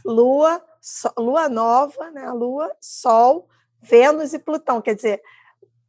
Lua, 0.05 0.63
lua 1.17 1.49
nova, 1.49 2.09
né? 2.11 2.31
Lua, 2.31 2.73
Sol, 2.79 3.49
Vênus 3.81 4.33
e 4.33 4.39
Plutão. 4.39 4.81
Quer 4.81 4.95
dizer, 4.95 5.21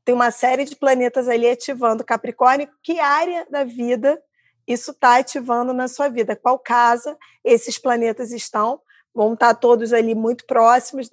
tem 0.04 0.14
uma 0.14 0.30
série 0.30 0.64
de 0.64 0.76
planetas 0.76 1.28
ali 1.28 1.48
ativando 1.48 2.04
Capricórnio. 2.04 2.68
Que 2.82 3.00
área 3.00 3.46
da 3.50 3.64
vida 3.64 4.20
isso 4.66 4.90
está 4.90 5.16
ativando 5.16 5.72
na 5.72 5.88
sua 5.88 6.08
vida? 6.08 6.36
Qual 6.36 6.58
casa 6.58 7.16
esses 7.42 7.78
planetas 7.78 8.32
estão? 8.32 8.80
Vão 9.14 9.34
estar 9.34 9.48
tá 9.48 9.54
todos 9.54 9.92
ali 9.92 10.14
muito 10.14 10.46
próximos, 10.46 11.08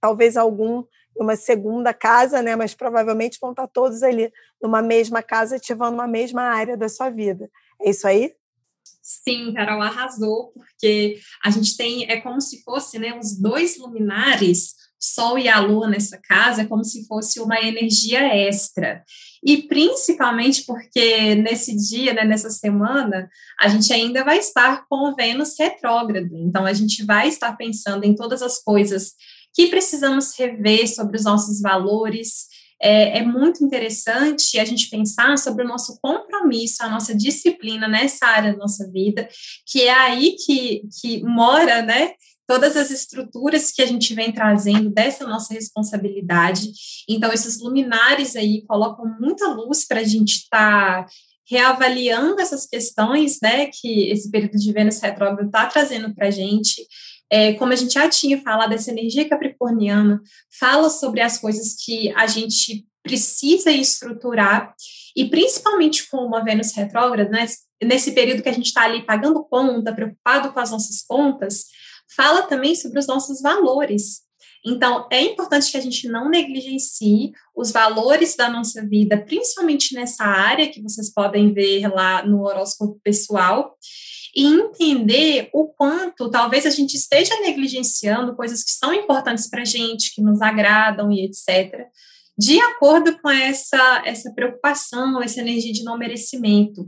talvez 0.00 0.36
algum 0.36 0.84
uma 1.18 1.34
segunda 1.34 1.94
casa, 1.94 2.42
né? 2.42 2.54
Mas 2.56 2.74
provavelmente 2.74 3.38
vão 3.40 3.50
estar 3.50 3.66
tá 3.66 3.72
todos 3.72 4.02
ali 4.02 4.30
numa 4.60 4.82
mesma 4.82 5.22
casa, 5.22 5.56
ativando 5.56 5.94
uma 5.94 6.06
mesma 6.06 6.42
área 6.42 6.76
da 6.76 6.88
sua 6.88 7.08
vida. 7.08 7.50
É 7.80 7.90
isso 7.90 8.06
aí? 8.06 8.34
Sim, 9.02 9.54
Carol 9.54 9.80
arrasou, 9.82 10.52
porque 10.52 11.18
a 11.42 11.50
gente 11.50 11.76
tem, 11.76 12.10
é 12.10 12.20
como 12.20 12.40
se 12.40 12.62
fosse, 12.62 12.98
né, 12.98 13.16
os 13.18 13.38
dois 13.38 13.78
luminares, 13.78 14.74
Sol 15.00 15.38
e 15.38 15.48
a 15.48 15.60
Lua 15.60 15.88
nessa 15.88 16.18
casa, 16.18 16.62
é 16.62 16.66
como 16.66 16.84
se 16.84 17.06
fosse 17.06 17.40
uma 17.40 17.60
energia 17.60 18.20
extra. 18.34 19.04
E 19.44 19.62
principalmente 19.62 20.64
porque 20.64 21.34
nesse 21.36 21.76
dia, 21.76 22.12
né, 22.12 22.24
nessa 22.24 22.50
semana, 22.50 23.28
a 23.60 23.68
gente 23.68 23.92
ainda 23.92 24.24
vai 24.24 24.38
estar 24.38 24.86
com 24.88 25.14
Vênus 25.14 25.54
retrógrado. 25.58 26.34
Então, 26.34 26.64
a 26.64 26.72
gente 26.72 27.04
vai 27.04 27.28
estar 27.28 27.56
pensando 27.56 28.04
em 28.04 28.14
todas 28.14 28.42
as 28.42 28.62
coisas 28.62 29.12
que 29.54 29.68
precisamos 29.68 30.38
rever 30.38 30.92
sobre 30.92 31.16
os 31.16 31.24
nossos 31.24 31.60
valores, 31.60 32.46
é, 32.80 33.18
é, 33.18 33.22
muito 33.22 33.64
interessante 33.64 34.58
a 34.58 34.64
gente 34.64 34.90
pensar 34.90 35.38
sobre 35.38 35.64
o 35.64 35.68
nosso 35.68 35.98
compromisso, 36.00 36.82
a 36.82 36.90
nossa 36.90 37.14
disciplina 37.14 37.88
nessa 37.88 38.26
área 38.26 38.52
da 38.52 38.58
nossa 38.58 38.90
vida, 38.90 39.26
que 39.66 39.82
é 39.82 39.94
aí 39.94 40.36
que, 40.44 40.82
que 41.00 41.22
mora, 41.22 41.80
né? 41.82 42.12
Todas 42.46 42.76
as 42.76 42.90
estruturas 42.90 43.72
que 43.72 43.82
a 43.82 43.86
gente 43.86 44.14
vem 44.14 44.32
trazendo 44.32 44.88
dessa 44.88 45.26
nossa 45.26 45.52
responsabilidade. 45.52 46.70
Então, 47.08 47.32
esses 47.32 47.60
luminares 47.60 48.36
aí 48.36 48.64
colocam 48.66 49.04
muita 49.20 49.48
luz 49.48 49.84
para 49.84 50.00
a 50.00 50.04
gente 50.04 50.36
estar 50.36 51.04
tá 51.04 51.10
reavaliando 51.48 52.40
essas 52.40 52.66
questões, 52.66 53.38
né, 53.40 53.66
que 53.66 54.10
esse 54.10 54.30
período 54.30 54.58
de 54.58 54.72
Vênus 54.72 55.00
retrógrado 55.00 55.46
está 55.46 55.66
trazendo 55.66 56.12
para 56.14 56.26
a 56.26 56.30
gente, 56.30 56.84
é, 57.30 57.52
como 57.54 57.72
a 57.72 57.76
gente 57.76 57.94
já 57.94 58.08
tinha 58.08 58.40
falado, 58.42 58.72
essa 58.72 58.90
energia 58.90 59.28
capricorniana 59.28 60.20
fala 60.58 60.90
sobre 60.90 61.20
as 61.20 61.38
coisas 61.38 61.74
que 61.74 62.12
a 62.16 62.26
gente 62.26 62.84
precisa 63.02 63.70
estruturar, 63.70 64.74
e 65.16 65.30
principalmente 65.30 66.10
com 66.10 66.18
uma 66.18 66.44
Vênus 66.44 66.72
retrógrada, 66.74 67.30
né, 67.30 67.46
nesse 67.82 68.12
período 68.12 68.42
que 68.42 68.48
a 68.48 68.52
gente 68.52 68.66
está 68.66 68.82
ali 68.82 69.04
pagando 69.04 69.44
conta, 69.44 69.94
preocupado 69.94 70.52
com 70.52 70.58
as 70.58 70.72
nossas 70.72 71.02
contas, 71.02 71.66
fala 72.14 72.42
também 72.42 72.74
sobre 72.74 72.98
os 72.98 73.06
nossos 73.06 73.40
valores. 73.40 74.26
Então, 74.64 75.06
é 75.12 75.22
importante 75.22 75.70
que 75.70 75.76
a 75.76 75.80
gente 75.80 76.08
não 76.08 76.28
negligencie 76.28 77.30
os 77.56 77.70
valores 77.70 78.34
da 78.34 78.50
nossa 78.50 78.84
vida, 78.84 79.16
principalmente 79.16 79.94
nessa 79.94 80.24
área 80.24 80.68
que 80.68 80.82
vocês 80.82 81.12
podem 81.12 81.52
ver 81.52 81.86
lá 81.88 82.26
no 82.26 82.42
horóscopo 82.42 82.98
pessoal, 83.02 83.76
e 84.34 84.44
entender 84.44 85.48
o 85.54 85.68
quanto 85.68 86.28
talvez 86.28 86.66
a 86.66 86.70
gente 86.70 86.94
esteja 86.94 87.34
negligenciando 87.40 88.36
coisas 88.36 88.62
que 88.62 88.70
são 88.70 88.92
importantes 88.92 89.48
para 89.48 89.62
a 89.62 89.64
gente, 89.64 90.14
que 90.14 90.20
nos 90.20 90.42
agradam 90.42 91.10
e 91.10 91.24
etc., 91.24 91.86
de 92.38 92.60
acordo 92.60 93.18
com 93.22 93.30
essa, 93.30 94.02
essa 94.04 94.30
preocupação, 94.34 95.22
essa 95.22 95.40
energia 95.40 95.72
de 95.72 95.82
não 95.82 95.96
merecimento. 95.96 96.86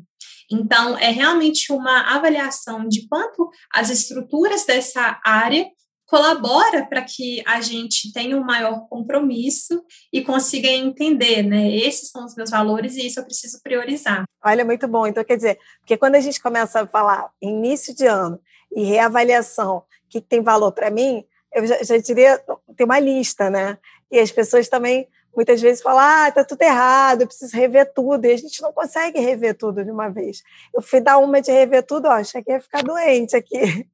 Então, 0.51 0.97
é 0.99 1.11
realmente 1.11 1.73
uma 1.73 2.15
avaliação 2.15 2.89
de 2.89 3.07
quanto 3.09 3.51
as 3.73 3.91
estruturas 3.91 4.65
dessa 4.65 5.21
área 5.25 5.67
colabora 6.09 6.87
para 6.87 7.03
que 7.03 7.43
a 7.47 7.61
gente 7.61 8.11
tenha 8.13 8.35
um 8.35 8.43
maior 8.43 8.89
compromisso 8.89 9.85
e 10.11 10.23
consiga 10.23 10.67
entender, 10.67 11.43
né? 11.43 11.71
Esses 11.71 12.09
são 12.09 12.25
os 12.25 12.35
meus 12.35 12.51
valores 12.51 12.97
e 12.97 13.07
isso 13.07 13.21
eu 13.21 13.25
preciso 13.25 13.61
priorizar. 13.63 14.25
Olha, 14.43 14.65
muito 14.65 14.89
bom. 14.89 15.07
Então, 15.07 15.23
quer 15.23 15.37
dizer, 15.37 15.59
porque 15.81 15.99
quando 15.99 16.15
a 16.15 16.21
gente 16.21 16.41
começa 16.41 16.81
a 16.81 16.87
falar 16.87 17.31
início 17.43 17.95
de 17.95 18.07
ano 18.07 18.41
e 18.75 18.85
reavaliação, 18.85 19.77
o 19.77 19.85
que 20.09 20.21
tem 20.21 20.43
valor 20.43 20.73
para 20.73 20.91
mim, 20.91 21.23
eu 21.53 21.67
já, 21.67 21.83
já 21.83 21.99
diria, 21.99 22.43
tem 22.75 22.87
uma 22.87 22.99
lista, 22.99 23.51
né? 23.51 23.77
E 24.11 24.19
as 24.19 24.33
pessoas 24.33 24.67
também 24.67 25.07
muitas 25.35 25.61
vezes 25.61 25.83
falam, 25.83 26.01
ah, 26.01 26.31
tá 26.31 26.45
tudo 26.45 26.63
errado, 26.63 27.23
eu 27.23 27.27
preciso 27.27 27.57
rever 27.57 27.93
tudo, 27.93 28.25
e 28.25 28.33
a 28.33 28.37
gente 28.37 28.61
não 28.61 28.73
consegue 28.73 29.21
rever 29.21 29.57
tudo 29.57 29.85
de 29.85 29.91
uma 29.91 30.09
vez. 30.09 30.43
Eu 30.75 30.83
fui 30.83 31.01
dar 31.01 31.19
uma 31.19 31.41
de 31.41 31.53
rever 31.53 31.85
tudo, 31.85 32.07
ó, 32.07 32.13
achei 32.13 32.43
que 32.43 32.51
ia 32.51 32.61
ficar 32.61 32.83
doente 32.83 33.37
aqui. 33.37 33.87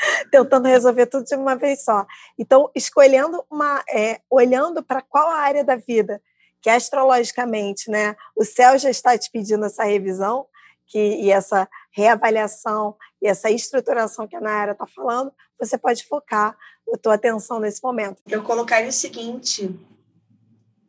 tentando 0.30 0.66
resolver 0.66 1.06
tudo 1.06 1.24
de 1.24 1.34
uma 1.34 1.54
vez 1.54 1.84
só. 1.84 2.06
Então, 2.38 2.70
escolhendo 2.74 3.44
uma, 3.50 3.84
é, 3.86 4.20
olhando 4.30 4.82
para 4.82 5.02
qual 5.02 5.28
área 5.28 5.62
da 5.62 5.76
vida 5.76 6.22
que 6.62 6.68
astrologicamente, 6.68 7.90
né, 7.90 8.14
o 8.36 8.44
céu 8.44 8.78
já 8.78 8.90
está 8.90 9.16
te 9.16 9.30
pedindo 9.30 9.64
essa 9.64 9.84
revisão, 9.84 10.46
que 10.86 10.98
e 10.98 11.30
essa 11.30 11.68
reavaliação 11.90 12.96
e 13.22 13.28
essa 13.28 13.50
estruturação 13.50 14.26
que 14.26 14.36
a 14.36 14.40
Nayara 14.40 14.72
está 14.72 14.86
falando, 14.86 15.32
você 15.58 15.78
pode 15.78 16.04
focar 16.06 16.56
a 16.92 16.98
tua 16.98 17.14
atenção 17.14 17.60
nesse 17.60 17.82
momento. 17.82 18.20
Eu 18.28 18.42
colocaria 18.42 18.88
o 18.88 18.92
seguinte, 18.92 19.74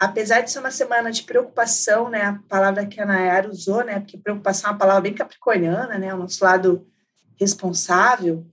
apesar 0.02 0.42
de 0.42 0.50
ser 0.50 0.58
uma 0.58 0.72
semana 0.72 1.12
de 1.12 1.22
preocupação, 1.22 2.10
né, 2.10 2.24
a 2.24 2.40
palavra 2.50 2.88
que 2.88 3.00
a 3.00 3.06
Nayara 3.06 3.48
usou, 3.48 3.84
né, 3.84 4.00
porque 4.00 4.18
preocupação 4.18 4.72
é 4.72 4.74
uma 4.74 4.80
palavra 4.80 5.02
bem 5.02 5.14
capricorniana, 5.14 6.00
né, 6.00 6.12
o 6.12 6.18
nosso 6.18 6.44
lado 6.44 6.88
responsável, 7.40 8.44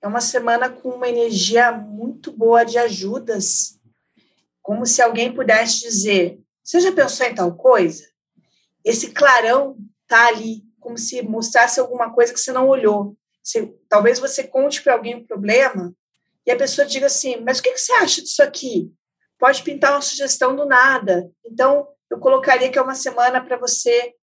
é 0.00 0.08
uma 0.08 0.22
semana 0.22 0.70
com 0.70 0.88
uma 0.88 1.06
energia 1.06 1.70
muito 1.70 2.32
boa 2.32 2.64
de 2.64 2.78
ajudas, 2.78 3.78
como 4.62 4.86
se 4.86 5.02
alguém 5.02 5.30
pudesse 5.30 5.80
dizer: 5.80 6.40
Você 6.64 6.80
já 6.80 6.90
pensou 6.90 7.26
em 7.26 7.34
tal 7.34 7.54
coisa? 7.54 8.08
Esse 8.82 9.10
clarão 9.10 9.76
tá 10.08 10.28
ali, 10.28 10.64
como 10.78 10.96
se 10.96 11.20
mostrasse 11.20 11.78
alguma 11.78 12.10
coisa 12.10 12.32
que 12.32 12.40
você 12.40 12.52
não 12.52 12.66
olhou. 12.66 13.14
Talvez 13.86 14.18
você 14.18 14.44
conte 14.44 14.82
para 14.82 14.94
alguém 14.94 15.16
um 15.16 15.26
problema 15.26 15.94
e 16.46 16.50
a 16.50 16.56
pessoa 16.56 16.86
diga 16.86 17.04
assim: 17.04 17.36
Mas 17.44 17.58
o 17.58 17.62
que, 17.62 17.72
que 17.72 17.78
você 17.78 17.92
acha 17.92 18.22
disso 18.22 18.42
aqui? 18.42 18.90
Pode 19.40 19.62
pintar 19.62 19.92
uma 19.92 20.02
sugestão 20.02 20.54
do 20.54 20.66
nada. 20.66 21.28
Então, 21.44 21.88
eu 22.10 22.20
colocaria 22.20 22.70
que 22.70 22.78
é 22.78 22.82
uma 22.82 22.94
semana 22.94 23.42
para 23.42 23.56
você 23.56 24.14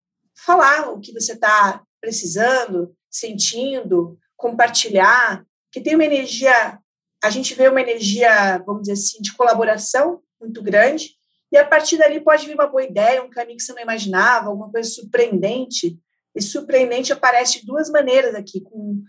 falar 0.46 0.92
o 0.92 1.00
que 1.00 1.12
você 1.12 1.34
está 1.34 1.84
precisando, 2.00 2.96
sentindo, 3.10 4.18
compartilhar, 4.36 5.44
que 5.72 5.82
tem 5.82 5.96
uma 5.96 6.06
energia, 6.06 6.80
a 7.24 7.30
gente 7.30 7.56
vê 7.56 7.68
uma 7.68 7.82
energia, 7.82 8.60
vamos 8.60 8.84
dizer 8.84 8.94
assim, 8.94 9.22
de 9.22 9.36
colaboração 9.36 10.22
muito 10.40 10.62
grande, 10.62 11.18
e 11.52 11.58
a 11.58 11.66
partir 11.66 11.98
dali 11.98 12.22
pode 12.22 12.46
vir 12.46 12.54
uma 12.54 12.68
boa 12.68 12.84
ideia, 12.84 13.24
um 13.24 13.30
caminho 13.30 13.58
que 13.58 13.64
você 13.64 13.74
não 13.74 13.82
imaginava, 13.82 14.48
alguma 14.48 14.72
coisa 14.72 14.90
surpreendente. 14.90 15.98
E 16.36 16.42
surpreendente 16.42 17.12
aparece 17.12 17.62
de 17.62 17.66
duas 17.66 17.90
maneiras 17.90 18.36
aqui, 18.36 18.62
com, 18.62 19.02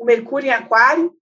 o 0.00 0.04
Mercúrio 0.06 0.48
em 0.48 0.52
Aquário 0.52 1.14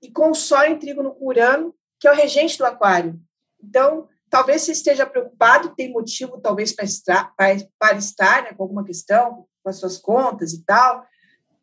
e 0.00 0.08
com 0.08 0.30
o 0.30 0.34
Sol 0.34 0.62
em 0.64 0.78
Trígono 0.78 1.12
com 1.16 1.26
Urano, 1.26 1.74
que 1.98 2.06
é 2.06 2.12
o 2.12 2.14
regente 2.14 2.56
do 2.56 2.64
Aquário. 2.64 3.20
Então, 3.68 4.08
talvez 4.30 4.62
você 4.62 4.72
esteja 4.72 5.06
preocupado, 5.06 5.74
tem 5.74 5.92
motivo 5.92 6.40
talvez 6.40 6.72
para 6.72 6.84
estar, 6.84 8.42
né, 8.42 8.52
com 8.52 8.62
alguma 8.62 8.84
questão, 8.84 9.46
com 9.62 9.70
as 9.70 9.76
suas 9.76 9.98
contas 9.98 10.52
e 10.52 10.64
tal, 10.64 11.04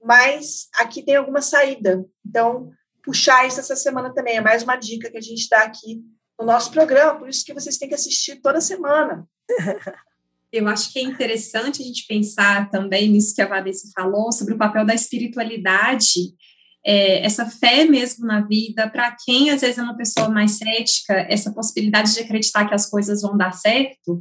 mas 0.03 0.67
aqui 0.75 1.03
tem 1.03 1.15
alguma 1.15 1.41
saída. 1.41 2.05
Então, 2.25 2.71
puxar 3.03 3.47
isso 3.47 3.59
essa 3.59 3.75
semana 3.75 4.13
também 4.13 4.37
é 4.37 4.41
mais 4.41 4.63
uma 4.63 4.75
dica 4.75 5.09
que 5.11 5.17
a 5.17 5.21
gente 5.21 5.47
dá 5.49 5.63
aqui 5.63 6.03
no 6.39 6.45
nosso 6.45 6.71
programa, 6.71 7.19
por 7.19 7.29
isso 7.29 7.45
que 7.45 7.53
vocês 7.53 7.77
têm 7.77 7.87
que 7.87 7.95
assistir 7.95 8.41
toda 8.41 8.59
semana. 8.59 9.27
Eu 10.51 10.67
acho 10.67 10.91
que 10.91 10.99
é 10.99 11.03
interessante 11.03 11.81
a 11.81 11.85
gente 11.85 12.05
pensar 12.05 12.69
também 12.69 13.09
nisso 13.09 13.33
que 13.33 13.41
a 13.41 13.47
Vanessa 13.47 13.89
falou, 13.95 14.33
sobre 14.33 14.53
o 14.53 14.57
papel 14.57 14.85
da 14.85 14.93
espiritualidade, 14.93 16.35
é, 16.86 17.26
essa 17.26 17.46
fé 17.46 17.86
mesmo 17.86 18.26
na 18.26 18.41
vida, 18.41 18.89
para 18.89 19.15
quem 19.24 19.50
às 19.50 19.62
vezes 19.62 19.78
é 19.78 19.84
uma 19.84 19.96
pessoa 19.96 20.30
mais 20.30 20.58
cética, 20.58 21.13
essa 21.30 21.54
possibilidade 21.54 22.13
de 22.13 22.22
acreditar 22.22 22.67
que 22.67 22.74
as 22.74 22.89
coisas 22.89 23.22
vão 23.22 23.38
dar 23.38 23.54
certo. 23.54 24.20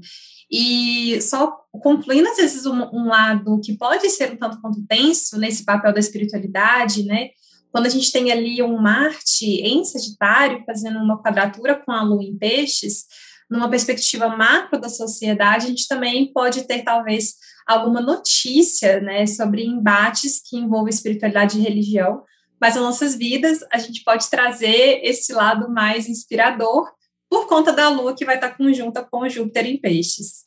E 0.51 1.20
só 1.23 1.57
concluindo, 1.81 2.29
às 2.29 2.37
vezes, 2.37 2.66
um, 2.66 2.83
um 2.92 3.07
lado 3.07 3.61
que 3.61 3.77
pode 3.77 4.11
ser 4.11 4.33
um 4.33 4.37
tanto 4.37 4.61
quanto 4.61 4.85
tenso 4.87 5.38
nesse 5.38 5.64
papel 5.64 5.92
da 5.92 6.01
espiritualidade, 6.01 7.05
né? 7.05 7.29
Quando 7.70 7.87
a 7.87 7.90
gente 7.90 8.11
tem 8.11 8.33
ali 8.33 8.61
um 8.61 8.77
Marte 8.83 9.46
em 9.46 9.85
Sagitário 9.85 10.64
fazendo 10.66 10.99
uma 10.99 11.23
quadratura 11.23 11.77
com 11.77 11.92
a 11.92 12.03
Lua 12.03 12.25
em 12.25 12.37
Peixes, 12.37 13.05
numa 13.49 13.70
perspectiva 13.70 14.29
macro 14.29 14.81
da 14.81 14.88
sociedade, 14.88 15.66
a 15.66 15.68
gente 15.68 15.87
também 15.87 16.33
pode 16.33 16.66
ter 16.66 16.83
talvez 16.83 17.35
alguma 17.66 18.01
notícia, 18.01 19.01
né, 19.01 19.27
sobre 19.27 19.64
embates 19.64 20.40
que 20.44 20.57
envolvem 20.57 20.92
espiritualidade 20.92 21.59
e 21.59 21.62
religião, 21.62 22.23
mas 22.61 22.75
nas 22.75 22.85
nossas 22.85 23.14
vidas 23.14 23.61
a 23.73 23.79
gente 23.79 24.05
pode 24.05 24.29
trazer 24.29 25.01
esse 25.03 25.33
lado 25.33 25.70
mais 25.70 26.09
inspirador 26.09 26.92
por 27.29 27.46
conta 27.46 27.73
da 27.73 27.88
Lua 27.88 28.14
que 28.14 28.25
vai 28.25 28.35
estar 28.35 28.57
conjunta 28.57 29.03
com 29.03 29.29
Júpiter 29.29 29.66
em 29.66 29.79
Peixes. 29.79 30.44